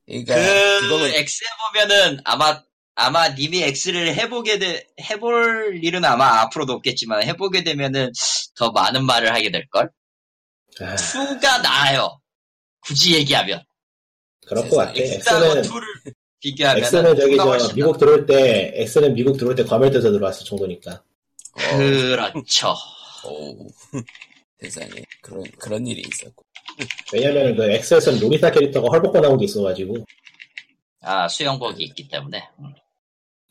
[0.05, 1.43] 그니까, 그 그거는, X
[1.76, 2.61] 해보면은 아마
[2.99, 8.11] 아마 님이 X를 해보게 돼 해볼 일은 아마 앞으로도 없겠지만 해보게 되면은
[8.55, 9.91] 더 많은 말을 하게 될 걸.
[10.81, 12.19] 아, 2가 나아요.
[12.81, 13.63] 굳이 얘기하면
[14.47, 19.37] 그럴 것 같아 X하고 엑스는 2를 비교하면 엑스는 저기 저 미국 들어올 때 엑스는 미국
[19.37, 22.75] 들어올 때 과멸돼서 들어왔을 정도니까 어, 그렇죠.
[23.25, 23.67] 오,
[24.59, 25.03] 세상에.
[25.21, 26.43] 그런, 그런 일이 있었고.
[27.13, 30.03] 왜냐면 그 엑스에서는 로리사 캐릭터가 헐벗고 나온 게 있어가지고
[31.01, 32.73] 아 수영복이 있기 때문에 음.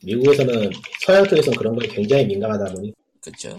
[0.03, 0.69] 미국에서는
[1.05, 3.55] 서양 쪽에서는 그런 거에 굉장히 민감하다 보니 그쵸?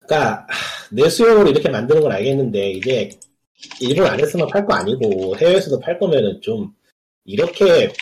[0.00, 3.10] 그러니까 하, 내 수용으로 이렇게 만드는 건 알겠는데 이제
[3.80, 6.72] 일을 안 했으면 팔 거 아니고 해외에서도 팔 거면은 좀
[7.24, 7.92] 이렇게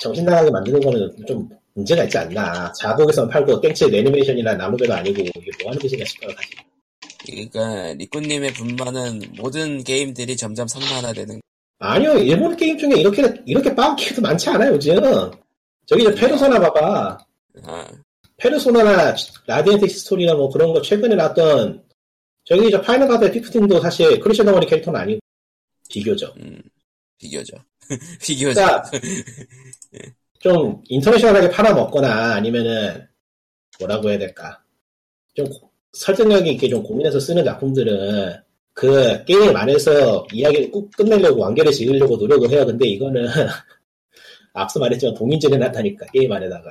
[0.00, 2.72] 정신 나가게 만드는 거는 좀 문제가 있지 않나.
[2.80, 6.34] 자국에서만 팔고 땡치 애니메이션이나 라노베가 아니고 이게 뭐 하는 짓인가 싶어요.
[6.34, 6.56] 사실.
[7.26, 11.40] 그러니까 리꾸님의 불만은 모든 게임들이 점점 섬란화되는.
[11.80, 14.96] 아니요, 일본 게임 중에 이렇게 이렇게 빻은 게임도 많지 않아요 요즘.
[15.88, 17.18] 저기 저 페르소나 봐봐.
[17.64, 17.88] 아,
[18.36, 19.14] 페르소나나
[19.46, 21.82] 라디언트 스토리나 뭐 그런 거 최근에 나왔던
[22.44, 25.20] 저기 저 파이널 판타지 Fifteen도 사실 클리셰 덩어리 캐릭터는 아니고
[25.88, 26.36] 비교적.
[26.36, 26.60] 음,
[27.18, 27.56] 비교죠.
[28.22, 28.60] 비교죠.
[28.60, 28.90] 그러니까
[30.40, 33.08] 좀 인터내셔널하게 팔아먹거나 아니면은
[33.78, 34.62] 뭐라고 해야 될까
[35.34, 38.34] 좀 고- 설득력이 있게 좀 고민해서 쓰는 작품들은
[38.74, 42.66] 그 게임 안에서 이야기를 꾹 끝내려고 완결을 지으려고 노력을 해요.
[42.66, 43.26] 근데 이거는
[44.60, 46.70] 앞서 말했지만 동인전에 나타니까 게임 안에다가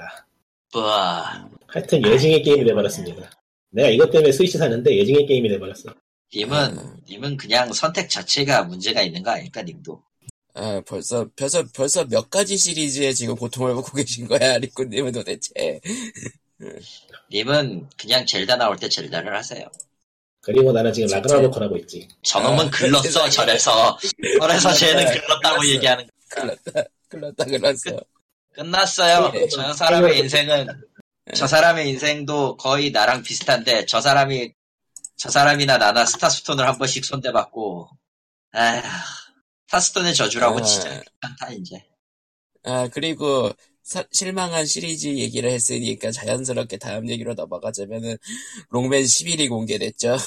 [0.76, 3.30] 와, 하여튼 예징의 게임이 돼버렸습니다.
[3.70, 5.94] 내가 이것 때문에 스위치 샀는데 예징의 게임이 돼버렸어.
[6.36, 6.98] 님은, 음.
[7.08, 10.02] 님은 그냥 선택 자체가 문제가 있는 거 아닐까, 님도?
[10.56, 15.80] 아, 벌써, 벌써, 벌써 몇 가지 시리즈에 지금 고통을 받고 계신 거야, 리꾸님은 도대체.
[17.32, 19.68] 님은 그냥 젤다 나올 때 젤다를 하세요.
[20.42, 21.10] 그리고 나는 지금.
[21.10, 22.08] 라그나로크 하고 있지.
[22.24, 23.28] 저놈은 아, 글렀어.
[23.30, 23.98] 절에서.
[24.40, 25.68] 절에서 쟤는 글렀다, 글렀다고.
[25.68, 26.12] 얘기하는 거.
[26.30, 28.00] 클났다, 클났다, 클났어.
[28.54, 29.32] 끝났어요.
[29.32, 29.48] 네.
[29.50, 30.68] 저 사람의 인생은,
[31.36, 34.54] 저 사람의 인생도 거의 나랑 비슷한데, 저 사람이,
[35.16, 37.90] 저 사람이나 나나 스타스톤을 한 번씩 손대받고,
[38.52, 38.82] 아휴,
[39.68, 40.62] 스타스톤의 저주라고 아.
[40.64, 41.86] 진짜 괜찮다, 이제.
[42.64, 43.52] 아, 그리고,
[43.84, 48.18] 사- 실망한 시리즈 얘기를 했으니까 자연스럽게 다음 얘기로 넘어가자면은,
[48.70, 50.18] 롱맨 11이 공개됐죠.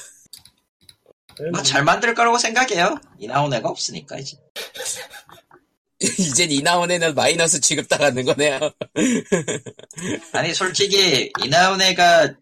[1.52, 2.98] 뭐 잘 만들 거라고 생각해요.
[3.18, 4.36] 이 나온 애가 없으니까, 이제.
[6.18, 8.58] 이젠 이 나온 애는 마이너스 취급당하는 거네요.
[10.32, 12.34] 아니, 솔직히, 이 나온 애가,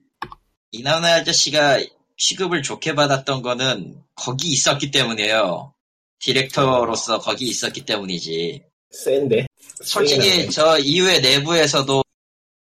[0.71, 1.81] 이 나온 애 아저씨가
[2.17, 5.75] 취급을 좋게 받았던 거는 거기 있었기 때문이에요.
[6.21, 8.63] 디렉터로서 거기 있었기 때문이지.
[8.91, 9.47] 센데.
[9.83, 12.03] 솔직히 저 이후에 내부에서도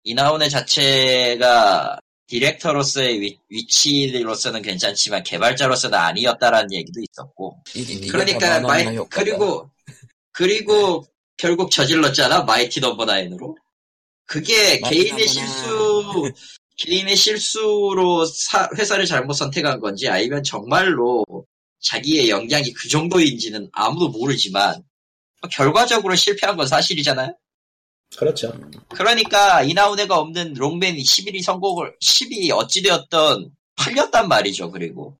[0.03, 7.61] 이나후네 자체가 디렉터로서의 위, 위치로서는 괜찮지만 개발자로서는 아니었다라는 얘기도 있었고
[8.09, 8.97] 그러니까 더 마이.
[9.09, 9.69] 그리고
[10.35, 11.05] 그리고
[11.37, 13.57] 결국 저질렀잖아 마이티 넘버 나인으로
[14.25, 16.31] 그게 개인의 넘버 실수
[16.77, 21.23] 개인의 실수로 사- 회사를 잘못 선택한 건지 아니면 정말로
[21.79, 24.83] 자기의 역량이 그 정도인지는 아무도 모르지만
[25.51, 27.33] 결과적으로 실패한 건 사실이잖아요.
[28.17, 28.51] 그렇죠.
[28.89, 34.71] 그러니까 이나후네가 없는 록맨 11이 성공을 10이 어찌되었던 팔렸단 말이죠.
[34.71, 35.17] 그리고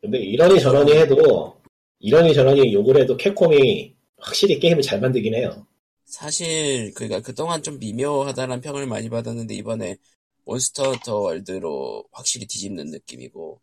[0.00, 1.56] 근데 이러니 저러니 해도
[2.00, 5.66] 이러니 저러니 욕을 해도 캡콤이 확실히 게임을 잘 만들긴 해요.
[6.04, 9.96] 사실 그니까 그동안 좀 미묘하다는 평을 많이 받았는데 이번에
[10.44, 13.60] 몬스터 헌터 월드로 확실히 뒤집는 느낌이고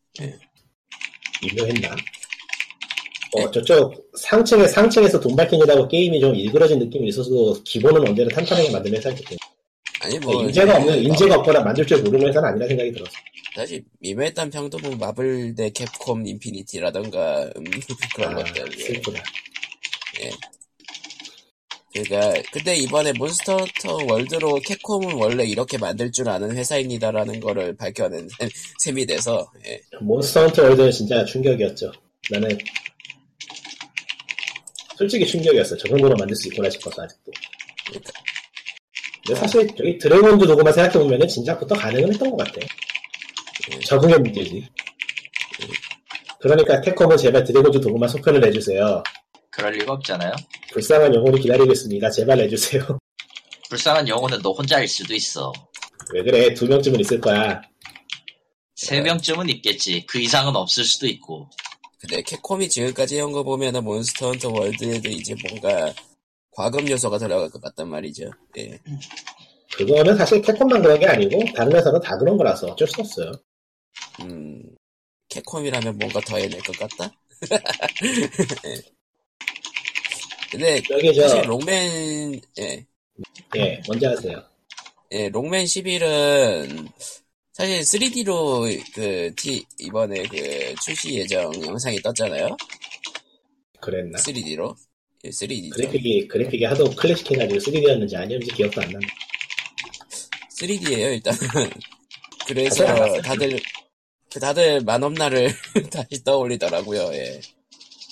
[1.41, 1.95] 미묘했나?
[3.33, 7.29] 어, 저쪽 상층에 상층에서 돈 밝힌이라고 게임이 좀 일그러진 느낌이 있어서
[7.65, 9.37] 기본은 언제나 탄탄하게 만드는 회사기 때문에
[9.99, 13.11] 아니 뭐 인재가 없는 뭐, 인재가 없거나 만들 줄 모르는 회사는 아니라 생각이 들었어.
[13.55, 17.63] 사실 미묘했던 평도 뭐 마블 대 캡콤 인피니티라던가 음,
[18.15, 18.83] 그런 아, 것들 예.
[18.83, 19.21] 슬프다.
[21.93, 28.27] 그러니까 근데 이번에 몬스터 헌터 월드로 캡콤은 원래 이렇게 만들 줄 아는 회사입니다라는 거를 밝혀낸
[28.39, 28.49] 셈-
[28.79, 29.81] 셈이 돼서 예.
[30.01, 31.91] 몬스터 헌터 월드는 진짜 충격이었죠.
[32.29, 32.55] 나는
[34.97, 35.77] 솔직히 충격이었어.
[35.77, 37.31] 저 정도로 만들 수 있구나 싶었어 아직도.
[37.87, 38.11] 그러니까
[39.25, 42.59] 근데 사실 저기 드래곤즈 도그마 생각해보면은 진작부터 가능은 했던 것 같아.
[43.85, 44.67] 적응의 문제지.
[46.39, 49.03] 그러니까 캡콤은 제발 드래곤즈 도그마 속편을 내주세요.
[49.57, 50.33] 그럴 리가 없잖아요.
[50.71, 52.11] 불쌍한 영혼이 기다리고 있습니다.
[52.11, 52.99] 제발 내주세요.
[53.69, 55.51] 불쌍한 영혼은 너 혼자일 수도 있어.
[56.13, 56.53] 왜 그래?
[56.53, 57.59] 두 명쯤은 있을 거야.
[58.75, 60.05] 세 명쯤은 있겠지.
[60.05, 61.49] 그 이상은 없을 수도 있고.
[61.99, 65.91] 근데 캡콤이 지금까지 해온 거 보면은 몬스터 헌터 월드에도 이제 뭔가
[66.51, 68.29] 과금 요소가 들어갈 것 같단 말이죠.
[68.57, 68.79] 예.
[69.75, 73.31] 그거는 사실 캡콤만 그런 게 아니고 다른 회사도 다 그런 거라서 어쩔 수 없어요.
[74.21, 74.61] 음,
[75.29, 77.11] 캡콤이라면 뭔가 더 해낼 것 같다?
[80.59, 80.81] 예.
[80.81, 82.85] 근데 여기 저 사실 롱맨, 예,
[83.55, 84.43] 예, 먼저 하세요.
[85.11, 86.91] 예, 롱맨 11은
[87.53, 92.55] 사실 3D로 그 T, 이번에 그 출시 예정 영상이 떴잖아요?
[93.79, 94.17] 그랬나?
[94.19, 94.75] 3D로?
[95.23, 95.73] 예, 3D죠.
[95.73, 99.07] 그래픽이 그래픽이 하도 클래식해 가지고 3D였는지 아니었는지 기억도 안 나네.
[100.59, 101.39] 3D예요 일단은.
[102.47, 103.21] 그래서 아.
[103.21, 103.59] 다들
[104.31, 105.53] 그 다들 마넘나를
[105.91, 107.13] 다시 떠올리더라고요.
[107.13, 107.41] 예.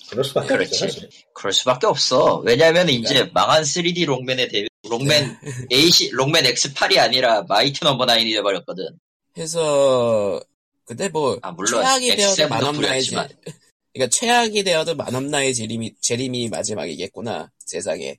[0.09, 0.77] 그럴 수밖에 그렇지.
[0.77, 1.09] 사실.
[1.33, 2.37] 그럴 수밖에 없어.
[2.39, 5.37] 왜냐면 이제 망한 3D 록맨에 대비 록맨
[5.71, 8.87] AC 록맨 X8이 아니라 마이티 넘버 9이 돼 버렸거든.
[9.37, 10.41] 해서
[10.85, 13.29] 근데 뭐 아, 물론 최악이 되어도 만업나의 제, 뿌렸지만.
[13.93, 18.17] 그러니까 최악이 되어도 만업나의 재림이 재림이 마지막이겠구나 세상에.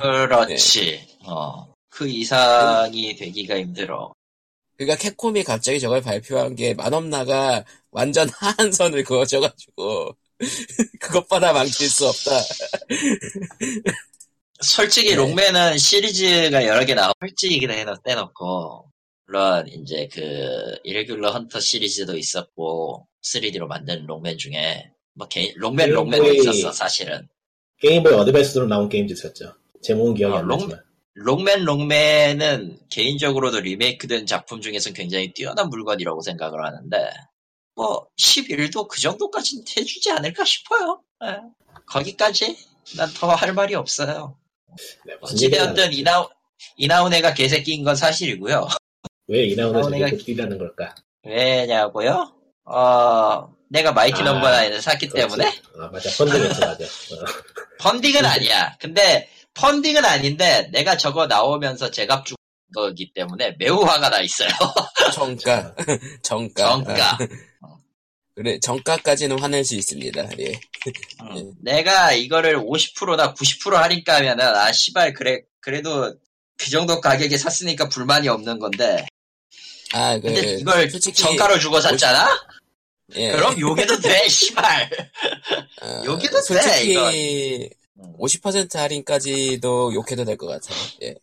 [0.00, 0.80] 그렇지.
[0.80, 1.18] 네.
[1.24, 1.74] 어.
[1.88, 4.14] 그 이상이 되기가 힘들어.
[4.76, 10.16] 그러니까 캡콤이 갑자기 저걸 발표한 게 만업나가 완전 하한선을 그어져가지고
[11.00, 12.30] 그것보다 망칠 수 없다.
[14.60, 15.14] 솔직히 네.
[15.16, 18.90] 롱맨은 시리즈가 여러 개 나오고 솔직히 그냥 떼놓고
[19.26, 26.24] 물론 이제 그 이레귤러 헌터 시리즈도 있었고 3D로 만든 록맨 중에 뭐 개- 록맨 록맨도
[26.26, 27.28] 게임보이- 있었어 사실은
[27.80, 29.54] 게임보이 어드밴스로 나온 게임도 있었죠.
[29.82, 30.80] 제목은 기억이 어, 안 록- 나지만.
[31.14, 36.96] 록맨 록맨은 개인적으로도 리메이크된 작품 중에서 굉장히 뛰어난 물건이라고 생각을 하는데
[37.78, 41.36] 뭐 11도 그 정도까지는 해주지 않을까 싶어요 예.
[41.86, 42.56] 거기까지
[42.96, 44.36] 난 더 할 말이 없어요
[45.06, 45.92] 네, 어찌되었든.
[45.92, 46.28] 이나우
[46.76, 48.66] 이나운애가 개새끼인 건 사실이고요
[49.28, 50.94] 왜 저렇게 뛰라는 걸까?
[51.24, 52.32] 왜냐고요?
[52.64, 55.36] 어, 내가 마이티 아, 넘버 나인을 샀기 그렇지.
[55.36, 56.10] 때문에 아, 맞아.
[56.24, 56.84] 펀딩했지, 맞아.
[56.84, 57.24] 어.
[57.80, 58.76] 펀딩은 아니야.
[58.80, 62.37] 근데 펀딩은 아닌데 내가 저거 나오면서 제값 준
[62.74, 64.48] 거기 때문에 매우 화가 나 있어요.
[65.14, 65.74] 정가,
[66.22, 66.66] 정가.
[66.68, 67.18] 정가.
[68.34, 70.28] 그래 정가까지는 화낼 수 있습니다.
[70.38, 70.60] 예.
[71.22, 76.14] 음, 내가 이거를 50%나 90% 할인가 하면은 아 씨발 그래 그래도
[76.56, 79.06] 그 정도 가격에 샀으니까 불만이 없는 건데
[79.92, 82.28] 아, 그 근데 이걸 솔직히 정가로 주고 샀잖아?
[83.16, 83.32] 예.
[83.32, 84.90] 그럼 욕해도 돼 씨발
[85.80, 88.12] 아, 욕해도 돼, 솔직히 음.
[88.20, 90.78] 50% 할인까지도 욕해도 될 것 같아요.
[91.02, 91.14] 예.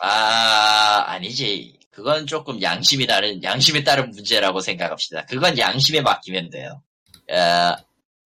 [0.00, 1.78] 아, 아니지.
[1.90, 5.24] 그건 조금 양심이 다른, 양심에 따른 문제라고 생각합시다.
[5.26, 6.82] 그건 양심에 맡기면 돼요.
[7.30, 7.76] 어,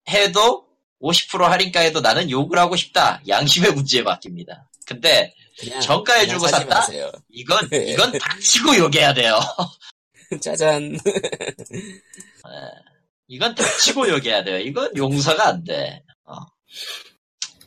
[0.09, 0.65] 해도
[1.01, 3.21] 50% 할인가 해도 나는 욕을 하고 싶다.
[3.27, 4.69] 양심의 문제에 맡깁니다.
[4.85, 6.79] 근데 그냥 정가에 그냥 주고 샀다?
[6.79, 7.11] 마세요.
[7.29, 7.93] 이건, 예.
[7.93, 9.39] 이건 닥치고 욕해야 돼요.
[10.41, 10.97] 짜잔.
[13.27, 14.59] 이건 닥치고 욕해야 돼요.
[14.59, 16.03] 이건 용서가 안 돼.
[16.25, 16.35] 어.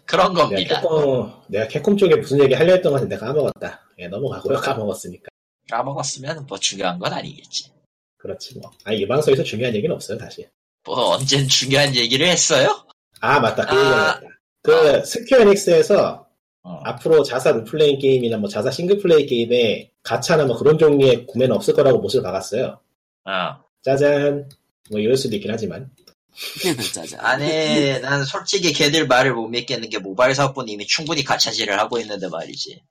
[0.04, 0.80] 그런 내가 겁니다.
[0.80, 3.83] 캡콤, 내가 캡콤 쪽에 무슨 얘기 하려 했던 것 같은데 까먹었다.
[3.98, 4.58] 예, 넘어가고요.
[4.58, 5.28] 까먹었으니까.
[5.70, 7.70] 까먹었으면 뭐 중요한 건 아니겠지.
[8.18, 8.70] 그렇지 뭐.
[8.84, 10.46] 아니, 이 방송에서 중요한 얘기는 없어요, 다시.
[10.84, 12.86] 뭐 언젠 중요한 얘기를 했어요?
[13.20, 13.66] 아, 맞다.
[13.66, 14.20] 그 아.
[14.62, 16.26] 그, 스퀘어 에닉스에서
[16.62, 16.80] 어.
[16.84, 21.74] 앞으로 자사 롤플레잉 게임이나 뭐 자사 single play 게임에 가차나 뭐 그런 종류의 구매는 없을
[21.74, 22.80] 거라고 못을 박았어요.
[23.26, 23.64] 어.
[23.82, 24.48] 짜잔.
[24.90, 25.90] 뭐 이럴 수도 있긴 하지만.
[26.94, 27.20] 짜잔.
[27.20, 32.28] 아니, 난 솔직히 걔들 말을 못 믿겠는 게 모바일 사업부는 이미 충분히 가차질을 하고 있는데
[32.28, 32.82] 말이지.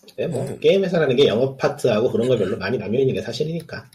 [0.00, 0.58] 근데 뭐 음.
[0.60, 3.90] 게임에서라는 게 영업 파트하고 그런 걸 별로 많이 나뉘어 있는 게 사실이니까.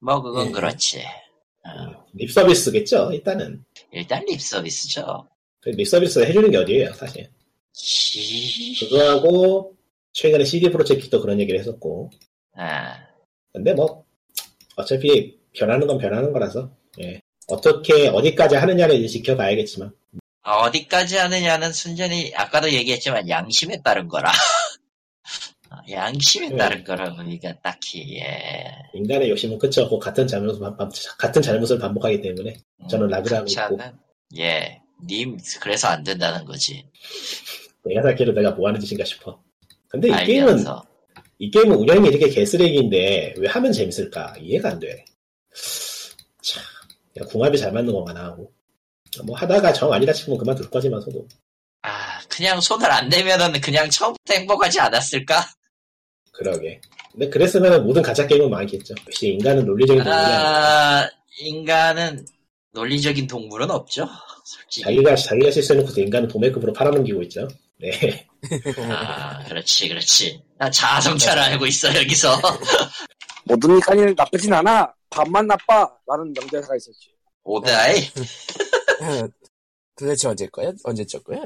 [0.00, 0.50] 뭐 그건 예.
[0.52, 1.00] 그렇지.
[1.00, 3.64] 어, 립 서비스겠죠, 일단은.
[3.92, 5.28] 일단 립 서비스죠.
[5.60, 7.28] 그립 서비스 해주는 게 어디예요, 사실.
[7.72, 8.86] 시...
[8.88, 9.76] 그거하고
[10.12, 12.10] 최근에 CD 프로젝트도 그런 얘기를 했었고.
[12.56, 12.96] 아,
[13.52, 14.04] 근데 뭐
[14.76, 16.70] 어차피 변하는 건 변하는 거라서
[17.00, 17.20] 예.
[17.48, 19.92] 어떻게 어디까지 하느냐를 이제 지켜봐야겠지만
[20.42, 24.32] 어디까지 하느냐는 순전히 아까도 얘기했지만 양심에 따른 거라.
[25.78, 26.56] 어, 양심에 네.
[26.56, 28.72] 따른 거라 보니까 딱히 예.
[28.94, 33.54] 인간의 욕심은 끝이 없고 같은 잘못을 반- 같은 잘못을 반복하기 때문에 음, 저는 하고 그렇지
[33.54, 33.78] 있고
[34.38, 36.84] 예, 님 그래서 안 된다는 거지.
[37.84, 39.40] 내가 살기로 내가 뭐 하는 짓인가 싶어.
[39.88, 40.84] 근데 이 게임은 알면서
[41.38, 45.04] 이 게임은 운영이 이렇게 개쓰레기인데 왜 하면 재밌을까 이해가 안 돼.
[46.42, 46.62] 참
[47.28, 48.52] 궁합이 잘 맞는 것만 하고
[49.24, 51.26] 뭐 하다가 정 아니다 싶으면 그만둘 거지만서도
[51.82, 55.44] 아 그냥 손을 안 대면은 그냥 처음부터 행복하지 않았을까?
[56.38, 56.80] 그러게.
[57.10, 58.94] 근데 그랬으면 모든 가짜 게임은 망했겠죠.
[59.06, 60.24] 역시 인간은 논리적인 동물이.
[60.24, 61.10] 아,
[61.40, 62.24] 인간은
[62.72, 64.08] 논리적인 동물은 없죠.
[64.44, 64.84] 솔직히.
[64.84, 67.48] 자기가 자기가 실수해놓고 인간은 도매급으로 팔아넘기고 있죠.
[67.80, 68.26] 네.
[68.88, 70.40] 아, 그렇지, 그렇지.
[70.56, 72.40] 나 자아성찰을 알고 있어, 여기서.
[73.44, 74.94] 모든 인간이 나쁘진 않아.
[75.10, 75.90] 반만 나빠.
[76.06, 77.10] 라는 명대사가 있었지.
[77.42, 78.02] 오다이,
[79.96, 80.70] 도대체 언제 거야?
[80.84, 81.38] 언제 적 거야?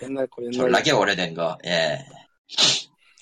[0.00, 1.98] 옛날 거, 옛날 졸라게 오래된 거, 예.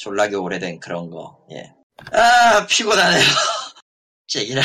[0.03, 1.73] 졸라게 오래된 그런 거, 예.
[2.13, 3.23] 아, 피곤하네요.
[4.27, 4.61] 제기라.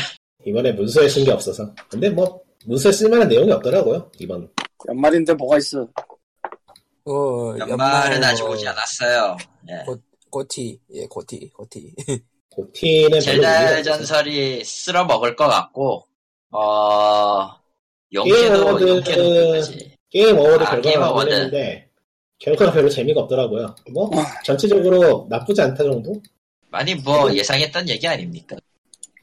[0.45, 1.71] 이번에 문서에 쓴 게 없어서.
[1.89, 4.09] 근데 뭐 문서에 쓸만한 내용이 없더라고요.
[4.17, 4.49] 이번.
[4.87, 5.87] 연말인데 뭐가 있어.
[7.05, 9.37] 어, 연말은 아직 뭐, 오지 않았어요.
[9.69, 9.85] 예.
[10.31, 11.93] 고티, 예, 고티, 고티.
[12.49, 13.83] 고티는 젤다.
[13.83, 16.07] 전설이 쓸어 먹을 것 같고,
[16.51, 17.49] 어,
[18.11, 19.61] 게임 용케도, 어워드- 용케도.
[20.09, 21.05] 게임 어워드 아, 게임 결과가.
[21.25, 21.86] 나왔는데
[22.39, 23.75] 결과가 별로 재미가 없더라고요.
[23.93, 24.09] 뭐
[24.43, 26.13] 전체적으로 나쁘지 않다 정도?
[26.71, 28.55] 아니, 뭐, 예상했던 얘기 아닙니까?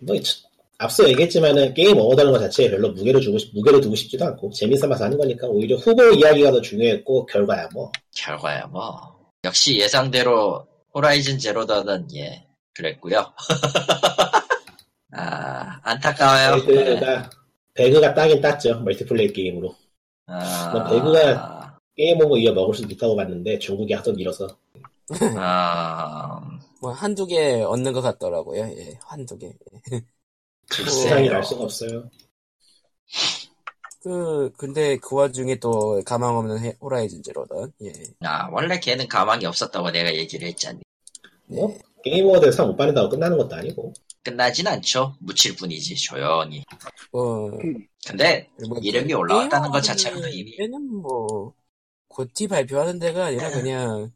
[0.00, 0.36] 뭐 저-
[0.78, 5.04] 앞서 얘기했지만은 게임 어워드라는 것 자체에 별로 무게를 주고 싶, 무게를 두고 싶지도 않고 재미삼아서
[5.04, 9.00] 하는 거니까 오히려 후보 이야기가 더 중요했고 결과야 뭐 결과야 뭐
[9.44, 12.44] 역시 예상대로 호라이즌 제로던은 예
[12.74, 13.32] 그랬고요.
[15.16, 16.56] 아 안타까워요.
[16.66, 16.74] 네.
[16.74, 17.30] 배그가
[17.74, 19.74] 배그가 따긴 땄죠 multiplay 게임으로
[20.26, 21.63] 아, 난 배그가-
[21.96, 24.48] Game of the Year 먹을 수도 있다고 봤는데 중국이 하도 밀어서
[25.36, 26.40] 아,
[26.80, 28.62] 뭐 한두 개 얻는 것 같더라고요.
[28.76, 29.52] 예, 한두 개.
[30.70, 31.34] 세상이 글쎄요.
[31.36, 32.10] 알 수가 없어요.
[34.02, 37.72] 그 근데 그 와중에 또 가망 없는 해- 호라이즌 제로던.
[37.84, 37.92] 예.
[38.20, 40.80] 아, 원래 걔는 가망이 없었다고 내가 얘기를 했잖니.
[41.46, 41.78] 뭐 네.
[42.02, 43.92] 게임 어워드 상 못 받는다고 끝나는 것도 아니고
[44.22, 45.14] 끝나진 않죠.
[45.20, 46.64] 묻힐 뿐이지, 조용히.
[47.12, 47.50] 뭐,
[48.06, 51.52] 근데, 뭐 이름이 게- 올라왔다는 것 게임 자체로도 이미- 얘는 뭐
[52.14, 54.12] GOTY 발표하는 데가 아니라 그냥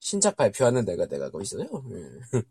[0.00, 1.64] 신작 발표하는 데가 돼가고 있어요.
[1.92, 2.42] 예.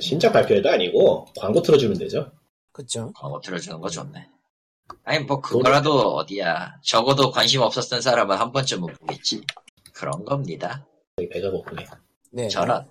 [0.00, 2.30] 신작 발표회도 아니고 광고 틀어주면 되죠.
[2.70, 3.10] 그쵸?
[3.16, 4.28] 광고 틀어주는 거 좋네.
[5.04, 6.78] 아니, 뭐, 그거라도 어디야.
[6.82, 9.42] 적어도 관심 없었던 사람은 한 번쯤은 보겠지.
[9.94, 10.86] 그런 겁니다.
[11.18, 11.86] 여기 배가 고프네.
[12.32, 12.48] 네.
[12.48, 12.86] 저런.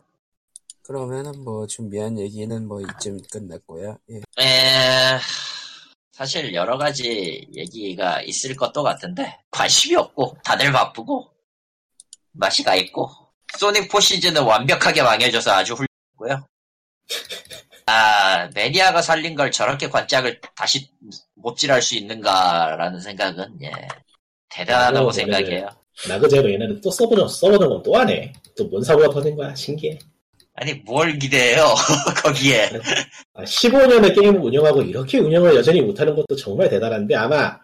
[0.82, 3.98] 그러면은 뭐 준비한 얘기는 뭐 이쯤 끝났고요.
[4.10, 4.18] 예.
[4.18, 5.20] 에,
[6.18, 11.30] 사실 여러 가지 얘기가 있을 것도 같은데, 관심이 없고, 다들 바쁘고,
[12.32, 13.08] 맛이 가 있고,
[13.60, 16.48] 소닉 4 시즌은 완벽하게 망해져서 아주 훌륭했고요.
[17.86, 20.90] 아, 매니아가 살린 걸 저렇게 관짝을 다시
[21.36, 23.72] 못질할 수 있는가라는 생각은, 예,
[24.50, 25.70] 대단하다고 어, 생각해요.
[26.08, 28.34] 나그제로 얘네는 또 서버 서버는 건 또 하네.
[28.58, 30.00] 또 뭔 사고가 터진 거야 신기해.
[30.60, 31.76] 아니, 뭘 기대해요,
[32.24, 32.70] 거기에.
[33.36, 37.60] 아, 15년의 게임을 운영하고 이렇게 운영을 여전히 못하는 것도 정말 대단한데 아마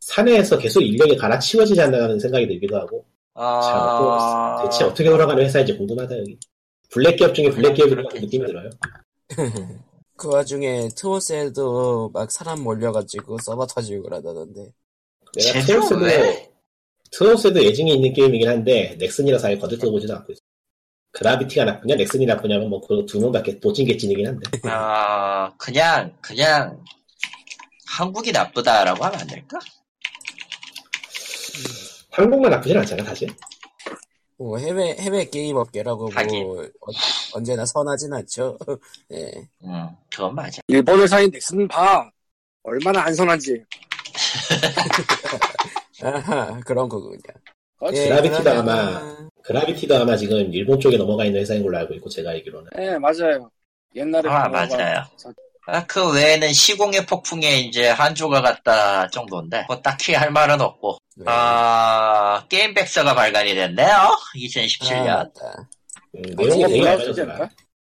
[0.00, 5.44] 사내에서 계속 인력이 갈아치워지지 않나 하는 생각이 들기도 하고 참, 아, 또 대체 어떻게 돌아가는
[5.44, 6.38] 회사인지 궁금하다 여기
[6.90, 8.70] 블랙 기업 중에 블랙 기업인 것 같은 느낌이 들어요
[10.16, 14.72] 그 와중에 트오스에도 막 사람 몰려가지고 서버 터지고 그러다던데.
[15.34, 16.50] 내가 왜?
[17.12, 20.40] 트오스도 애증이 있는 게임이긴 한데 넥슨이라서 아예 거들떠보지도 않고 있어
[21.12, 26.82] 그라비티가 나쁘냐 넥슨이 나쁘냐면 뭐 그 두 명밖에 도찐 개찐이긴 한데 아, 그냥, 그냥,
[27.86, 29.58] 한국이 나쁘다라고 하면 안 될까?
[32.12, 33.28] 한국만 나쁘진 않잖아 사실
[34.36, 36.42] 뭐 해외 해외 게임 업계라고 하긴.
[36.46, 36.90] 뭐 어-
[37.34, 38.56] 언제나 선하진 않죠.
[39.12, 39.30] 예.
[39.64, 40.62] 음, 그건 맞아.
[40.68, 42.10] 일본 회사인 넥슨 봐.
[42.62, 43.62] 얼마나 안 선한지.
[46.02, 47.18] 아하 그런 거군요.
[47.80, 48.00] 그렇지.
[48.02, 52.08] 예, 그라비티도 그러면은- 아마- 그라비티도 아마 지금 일본 쪽에 넘어가 있는 회사인 걸로 알고 있고
[52.08, 53.50] 제가 알기로는 예, 맞아요.
[53.96, 55.04] 옛날에 아, 맞아요.
[55.16, 55.32] 저-
[55.66, 61.24] 아, 그 외에는 시공의 폭풍에 이제 한조가 갔다 정도인데, 뭐 딱히 할 말은 없고, 네.
[61.28, 64.16] 아, 게임 백서가 발간이 됐네요?
[64.36, 65.08] 2017년.
[65.08, 65.68] 아, 맞다.
[66.16, 66.88] 음, 내용이 되게?
[66.88, 67.50] 않을까?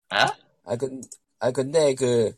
[0.09, 0.27] 아?
[0.65, 1.01] 아, 근,
[1.39, 2.31] 아, 근데 그,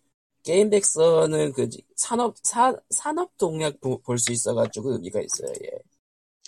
[0.43, 5.69] 게임 백서는 그, 산업, 사, 산업 동력 볼 수 있어가지고 의미가 있어요, 예.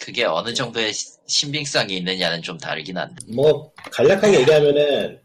[0.02, 3.16] 그게 어느 정도의 시- 신빙성이 있느냐는 좀 다르긴 한데.
[3.34, 5.22] 뭐 간략하게 얘기하면은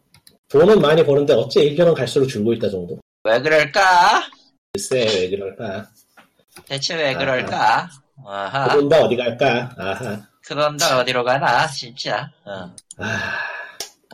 [0.49, 2.99] 돈은 많이 버는데 어째 1년은 갈수록 줄고 있다 정도?
[3.25, 4.29] 왜 그럴까?
[4.73, 5.89] 글쎄 왜 그럴까?
[6.66, 7.89] 대체 왜 그럴까?
[8.27, 8.69] 아하.
[8.69, 9.75] 그돈 다 어디 갈까?
[9.77, 10.27] 아하.
[10.45, 12.31] 그런데 어디로 가나, 진짜.
[12.45, 12.75] 어.
[12.99, 13.39] 아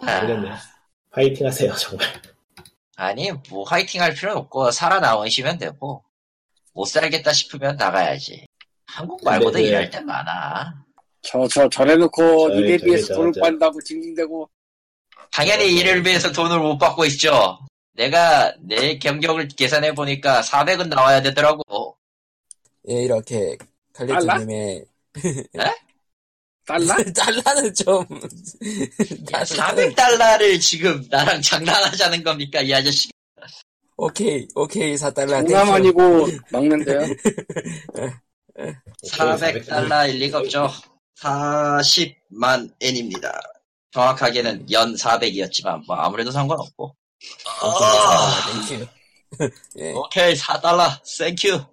[0.02, 0.20] 아.
[0.20, 0.50] 모르겠네.
[1.10, 2.06] 파이팅 하세요 정말.
[2.96, 6.04] 아니, 뭐, 화이팅 할 필요는 없고, 살아 나오시면 되고,
[6.72, 8.46] 못 살겠다 싶으면 나가야지.
[8.94, 10.72] 한국 말고도 그- 일할 때 많아.
[11.22, 13.40] 저, 저, 저래놓고 저기, 일에 비해서 저, 돈을 저.
[13.40, 14.48] 빤다고 징징대고.
[15.32, 17.58] 당연히 일을 위해서 돈을 못 받고 있죠.
[17.94, 21.96] 내가 내 경력을 계산해 보니까 400은 나와야 되더라고.
[22.88, 23.56] 예, 이렇게,
[23.94, 24.84] 칼리토님의,
[26.66, 26.96] 달라?
[27.14, 28.04] 달러는 좀,
[29.26, 33.08] 달러는- 400달러를 지금 나랑 장난하자는 겁니까, 이 아저씨?
[33.96, 35.30] 오케이, 오케이, 4달러.
[35.30, 37.00] 장남 아니고 막는데요.
[39.06, 40.68] 400달러일 리가 없죠.
[41.20, 43.40] 40만 엔입니다.
[43.92, 46.94] 정확하게는 연 400이었지만, 뭐, 아무래도 상관없고.
[48.68, 48.86] Thank you.
[49.78, 49.92] 예.
[49.92, 51.64] 오케이, 4달러, thank you.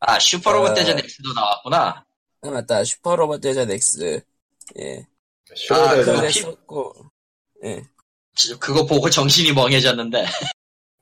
[0.00, 0.74] 아, 슈퍼로봇 어.
[0.74, 2.04] 대전 X도 나왔구나.
[2.42, 2.82] 아, 맞다.
[2.84, 4.20] 슈퍼로봇 대전 X.
[4.78, 5.06] 예.
[5.70, 6.94] 아, 그거- 그랬었고,
[7.64, 7.82] 예.
[8.34, 10.26] 지- 그거 보고 정신이 멍해졌는데.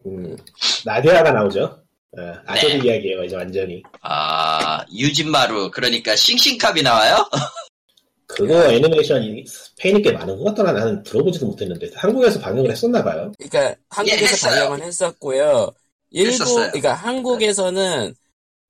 [0.07, 0.37] 음,
[0.85, 1.83] 나디아가 나오죠.
[2.17, 2.87] 어, 아저씨 네.
[2.87, 3.83] 이야기예요 이제 완전히.
[4.01, 7.29] 아, 류진마루, 그러니까 씽씽캅이 나와요?
[8.27, 9.45] 그거 애니메이션 이
[9.79, 10.73] 팬이 꽤 많은 것 같더라.
[10.73, 13.33] 나는 들어보지도 못했는데 한국에서 방영을 했었나 봐요.
[13.39, 14.55] 그러니까 한국에서 했어요.
[14.55, 15.73] 방영은 했었고요.
[16.11, 16.67] 일부 했었어요.
[16.69, 18.15] 그러니까 한국에서는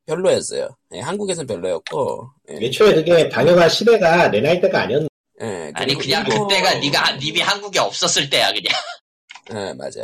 [0.06, 0.68] 별로였어요.
[0.94, 2.30] 예, 한국에서는 별로였고.
[2.50, 5.08] 예, 애초에 그게 방영할 시대가 내 나이 때가 아니었.
[5.42, 8.72] 예, 아니, 그냥 그때가 네가, 님이 한국에 없었을 때야, 그냥.
[9.54, 10.00] 예, 맞아.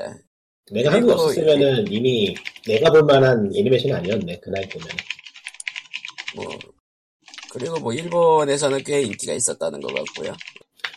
[0.71, 2.35] 내가 한국에 그리고 없었으면은 이미
[2.67, 4.89] 내가 볼 만한 애니메이션이 아니었네 그 나이 때면.
[6.37, 6.59] 뭐
[7.51, 10.35] 그리고 뭐 일본에서는 꽤 인기가 있었다는 것 같고요.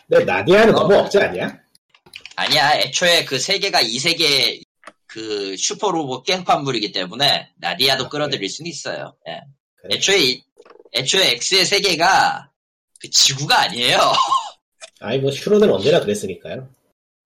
[0.08, 0.80] 근데 나디아는 어.
[0.80, 1.56] 너무 억지 아니야?
[2.34, 4.60] 아니야, 애초에 그 세계가 이 세계
[5.06, 9.14] 그 슈퍼로봇 깽판물이기 때문에 나디아도 아, 끌어들일 수는 있어요.
[9.28, 9.40] 예.
[9.76, 9.96] 그래.
[9.96, 10.42] 애초에 이-
[10.94, 12.50] 애초에 X의 세계가
[13.00, 13.98] 그 지구가 아니에요.
[15.00, 16.68] 아이 뭐 슈로는 언제나 그랬으니까요.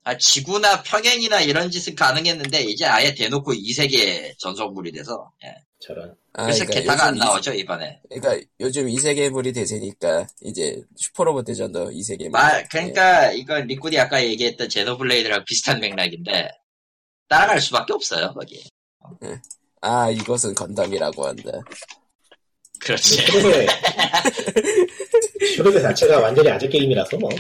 [0.05, 5.55] 아, 지구나 평행이나 이런 짓은 가능했는데 이제 아예 대놓고 이 세계 전성물이 돼서 예.
[5.79, 6.15] 저런.
[6.33, 8.01] 아, 그래서 그러니까 게타가 안 이- 나오죠 이번에.
[8.11, 12.33] 그러니까 요즘 이 세계물이 대세니까 이제 슈퍼로봇 대전도 이 세계물.
[12.33, 16.49] 말 그러니까 이건 리꾸디 아까 얘기했던 제노블레이드랑 비슷한 맥락인데
[17.29, 18.63] 따라갈 수밖에 없어요 거기.
[19.83, 21.51] 아 이것은 건담이라고 한다.
[22.81, 23.17] 그렇지.
[25.55, 27.31] 슈로데 자체가 완전히 아재 게임이라서 뭐.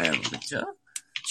[0.00, 0.60] 아, 그렇죠.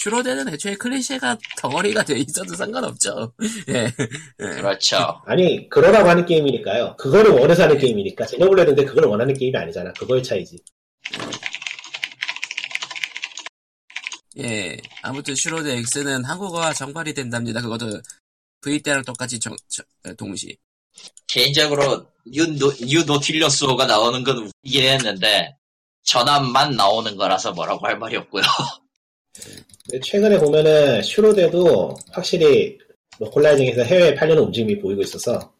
[0.06, 3.32] 슈로데는 애초에 클리셰가 덩어리가 돼 있어도 상관없죠.
[3.68, 3.88] 예.
[4.36, 5.22] 그렇죠.
[5.26, 6.96] 아니 그러라고 하는 게임이니까요.
[6.96, 9.92] 그거를 원해서 하는 게임이니까 제노블레이드인데 그걸 원하는 게임이 아니잖아.
[9.92, 10.58] 그거의 차이지.
[14.38, 14.76] 예.
[15.02, 17.60] 아무튼 슈로대 X는 한국어화 정발이 된답니다.
[17.60, 18.00] 그것도
[18.60, 19.84] V 때랑 똑같이 정, 저-
[20.14, 20.56] 동시.
[21.28, 25.56] 개인적으로 뉴, 노, 뉴 노틸러스호가 나오는 건 웃기긴 했는데
[26.02, 28.42] 전함만 나오는 거라서 뭐라고 할 말이 없고요.
[30.00, 32.78] 최근에 보면은 슈로대도 확실히
[33.18, 35.52] localizing해서 해외에 팔려는 움직임이 보이고 있어서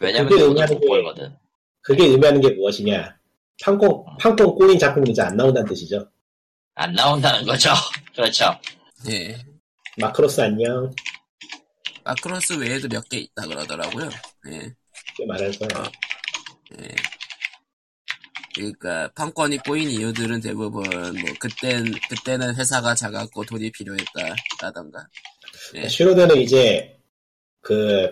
[0.00, 1.36] 왜냐면 그게 의미하는 못 게- 벌거든.
[1.82, 3.16] 그게 의미하는 게 무엇이냐?
[3.64, 6.08] 판권 판권 꼬인 작품은 이제 안 나온다는 뜻이죠.
[6.74, 7.70] 안 나온다는 거죠.
[8.14, 8.46] 그렇죠.
[9.10, 9.36] 예.
[9.98, 10.90] 마크로스 안녕.
[12.04, 14.08] 마크로스 외에도 몇 개 있다 그러더라고요.
[14.50, 14.72] 예.
[15.16, 15.90] 꽤 말할 거야.
[16.80, 16.88] 예.
[18.54, 25.06] 그러니까 판권이 꼬인 이유들은 대부분 뭐 그땐 그때는 회사가 작았고 돈이 필요했다라던가.
[25.74, 25.88] 예.
[25.88, 26.98] 슈로데는 이제
[27.60, 28.10] 그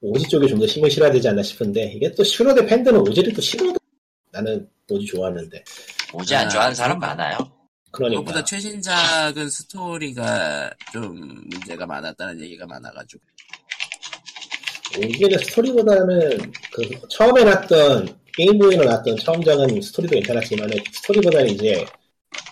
[0.00, 3.72] 오지 쪽에 좀더 힘을 실어야 되지 않나 싶은데 이게 또 슈로데 팬들은 오지를 또 싫어.
[4.32, 5.64] 나는 오지 좋아하는데
[6.12, 6.98] 오지 안 아, 좋아하는 사람?
[6.98, 7.38] 많아요.
[7.90, 11.14] 그러니까 그것보다 최신작은 스토리가 좀
[11.48, 13.22] 문제가 많았다는 얘기가 많아가지고.
[14.98, 21.84] 오지는 스토리보다는 그 처음에 났던 게임보이로 났던 처음작은 스토리도 괜찮았지만 스토리보다는 이제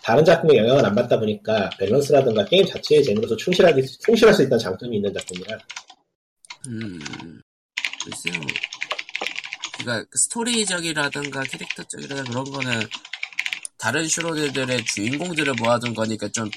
[0.02, 4.96] 다른 작품에 영향을 안 받다 보니까 밸런스라든가 게임 자체의 재미로서 충실하게 충실할 수 있다는 장점이
[4.96, 5.58] 있는 작품이라
[6.68, 6.98] 음,
[8.02, 8.40] 글쎄요.
[9.76, 12.80] 그니까, 스토리적이라든가 캐릭터적이라든가 그런 거는
[13.76, 16.48] 다른 슈로대들의 주인공들을 모아둔 거니까 좀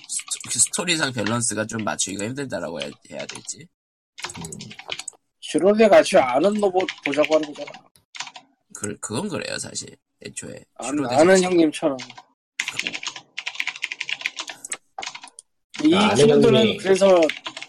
[0.50, 3.68] 스- 스토리상 밸런스가 좀 맞추기가 힘들다라고 해야, 해야 될지.
[5.42, 7.87] 슈로대 같이 아는 로봇 보자고 하는 거잖아.
[8.80, 9.90] 그, 그건 그래요, 사실.
[10.24, 10.64] 애초에.
[10.76, 11.46] 아는, 슈로데 아는 자체.
[11.48, 11.98] 형님처럼.
[15.84, 17.22] 이 아, 아는 키보드는 형님이- 그래서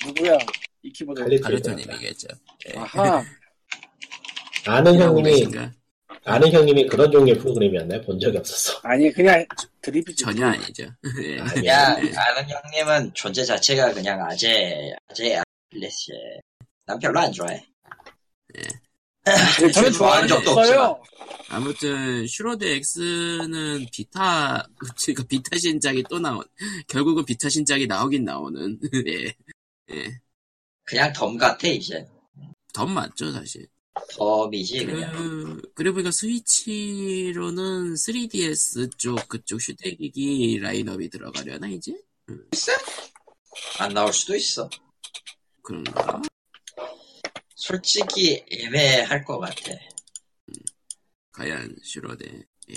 [0.06, 0.36] 누구야?
[0.82, 1.20] 이 키보드.
[1.22, 1.42] 칼리토.
[1.44, 2.28] 가르토님이겠죠.
[2.68, 2.78] 예.
[2.78, 3.24] 아하.
[4.66, 5.46] 아는 형님이?
[6.24, 8.02] 아는 형님이 그런 종류의 프로그램이었나요?
[8.02, 8.78] 본 적이 없었어.
[8.84, 9.46] 아니 그냥
[9.80, 10.22] 드립이지.
[10.24, 10.84] 전혀 아니죠.
[11.24, 11.38] 예.
[11.40, 11.72] 아니야.
[11.72, 12.12] 야, 예.
[12.14, 15.40] 아는 형님은 존재 자체가 그냥 아재, 아재,
[15.74, 16.12] 아레시.
[16.84, 17.64] 난 별로 안 좋아해.
[19.72, 21.02] 저는 좋아한 좋아하는 적도 적 없어요.
[21.50, 24.66] 아무튼 슈로데 X는 비타
[25.04, 26.44] 그러니까 비타 신작이 또 나온
[26.86, 28.78] 결국은 비타 신작이 나오긴 나오는
[29.90, 30.20] 예.
[30.84, 32.06] 그냥 덤 같아, 이제.
[32.72, 33.66] 덤 맞죠 사실
[34.16, 35.12] 덤이지, 그냥.
[35.12, 41.92] 그, 그리고 보니까 스위치로는 3DS 쪽 그쪽 휴대기기 라인업이 들어가려나 이제
[43.78, 44.68] 안 나올 수도 있어.
[45.62, 46.22] 그런가
[47.58, 49.72] 솔직히 애매할 것 같아.
[51.32, 52.76] 과연 슈로대 예.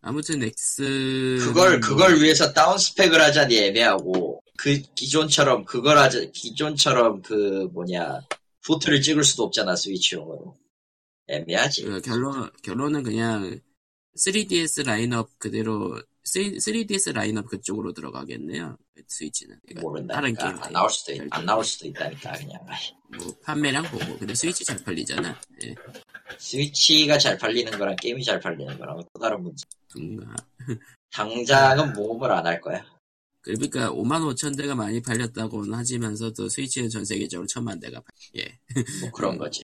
[0.00, 7.68] 아무튼 X 그걸, 그걸 위해서 down spec을 하자니 애매하고, 그, 기존처럼, 그걸 하자, 기존처럼 그,
[7.72, 8.20] 뭐냐,
[8.64, 10.56] 도트를 찍을 수도 없잖아, 스위치용으로.
[11.26, 11.82] 애매하지.
[11.82, 13.60] 그 결론 결론은 그냥
[14.16, 18.78] 3DS 라인업 그대로 3, 3DS 라인업 그쪽으로 들어가겠네요.
[19.06, 19.58] 스위치는.
[19.66, 20.34] 그러니까 다른.
[20.34, 21.20] 게임 안 나올 수도, 있.
[21.30, 22.60] 안 나올 수도 있다니까, 그냥.
[23.16, 25.40] 뭐 판매량 보고 근데 스위치 잘 팔리잖아.
[25.64, 25.74] 예.
[26.38, 29.64] 스위치가 잘 팔리는 거랑 게임이 잘 팔리는 거랑 또 다른 문제.
[29.96, 30.34] 뭔가
[31.12, 32.84] 당장은 모험을 안 할 거야.
[33.40, 38.10] 그러니까 5만 5천 대가 많이 팔렸다고는 하지만서도 스위치는 전 세계적으로 천만 대가 팔.
[38.36, 38.58] 예.
[39.00, 39.62] 뭐 그런 거지.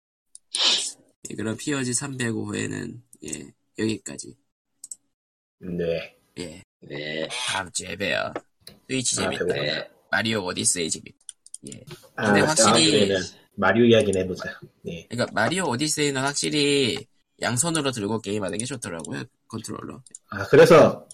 [1.31, 4.37] 예, 그럼 POG 305회는 예 여기까지.
[5.61, 6.17] 네.
[6.39, 6.63] 예.
[6.81, 8.33] 왜, 다음 주에 봬요.
[8.89, 9.45] 스위치 아, 재밌다.
[9.45, 9.61] 배고프다.
[9.63, 11.19] 왜, 마리오 오디세이 재밌다.
[11.73, 11.81] 예.
[12.17, 13.13] 아, 근데 확실히-
[13.55, 14.59] 마리오 이야기는 해보자.
[14.83, 15.07] 네.
[15.11, 17.07] 그러니까 마리오 오디세이는 확실히
[17.43, 20.01] 양손으로 들고 게임하는 게 좋더라고요 컨트롤러.
[20.31, 21.07] 아, 그래서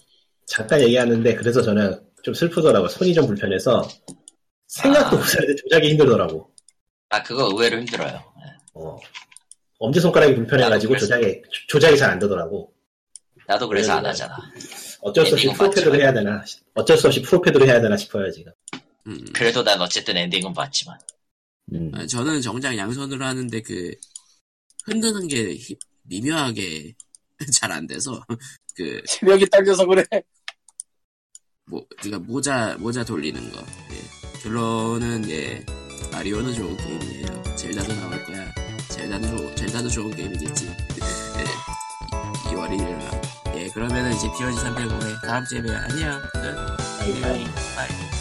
[0.45, 2.87] 잠깐 얘기하는데 그래서 저는 좀 슬프더라고.
[2.87, 3.87] 손이 좀 불편해서
[4.67, 5.19] 생각도 아.
[5.19, 6.51] 못하는데 조작이 힘들더라고.
[7.09, 8.21] 아, 그거 의외로 힘들어요.
[8.75, 8.97] 어.
[9.79, 12.73] 엄지 손가락이 불편해가지고 나도 조작이 조작이 잘 안 되더라고.
[13.47, 14.05] 나도 그래서 안.
[14.05, 14.35] 하잖아.
[15.09, 16.01] 어쩔 수 없이 프로패드로 맞지만.
[16.01, 16.43] 해야 되나?
[16.73, 18.51] 어쩔 수 없이 프로패드로 해야 되나 싶어요 지금.
[19.07, 19.23] 음.
[19.33, 20.97] 그래도 난 어쨌든 엔딩은 봤지만.
[21.73, 21.91] 음.
[21.93, 23.91] 아, 저는 정작 양손으로 하는데 그
[24.85, 26.93] 흔드는 게 히- 미묘하게
[27.53, 28.23] 잘 안 돼서
[28.75, 30.03] 그 체력이 딸려서 그래.
[31.67, 33.59] 뭐, 그니까 모자, 모자 돌리는 거.
[33.91, 34.39] 예.
[34.41, 35.65] 결론은, 예,
[36.11, 37.55] 마리오는 좋은 게임이에요.
[37.55, 38.53] 젤다도 나올 거야.
[38.89, 40.67] 젤다도, 좋, 젤다도 좋은 게임이겠지.
[41.39, 42.49] 예.
[42.51, 43.21] 2월 1일 날.
[43.55, 45.77] 예, 그러면은 이제 POG 305회 다음 주에 봬요.
[45.77, 46.21] 안녕.
[46.33, 46.57] 끝.
[47.01, 47.45] 아이, 아이.
[47.75, 48.14] bye.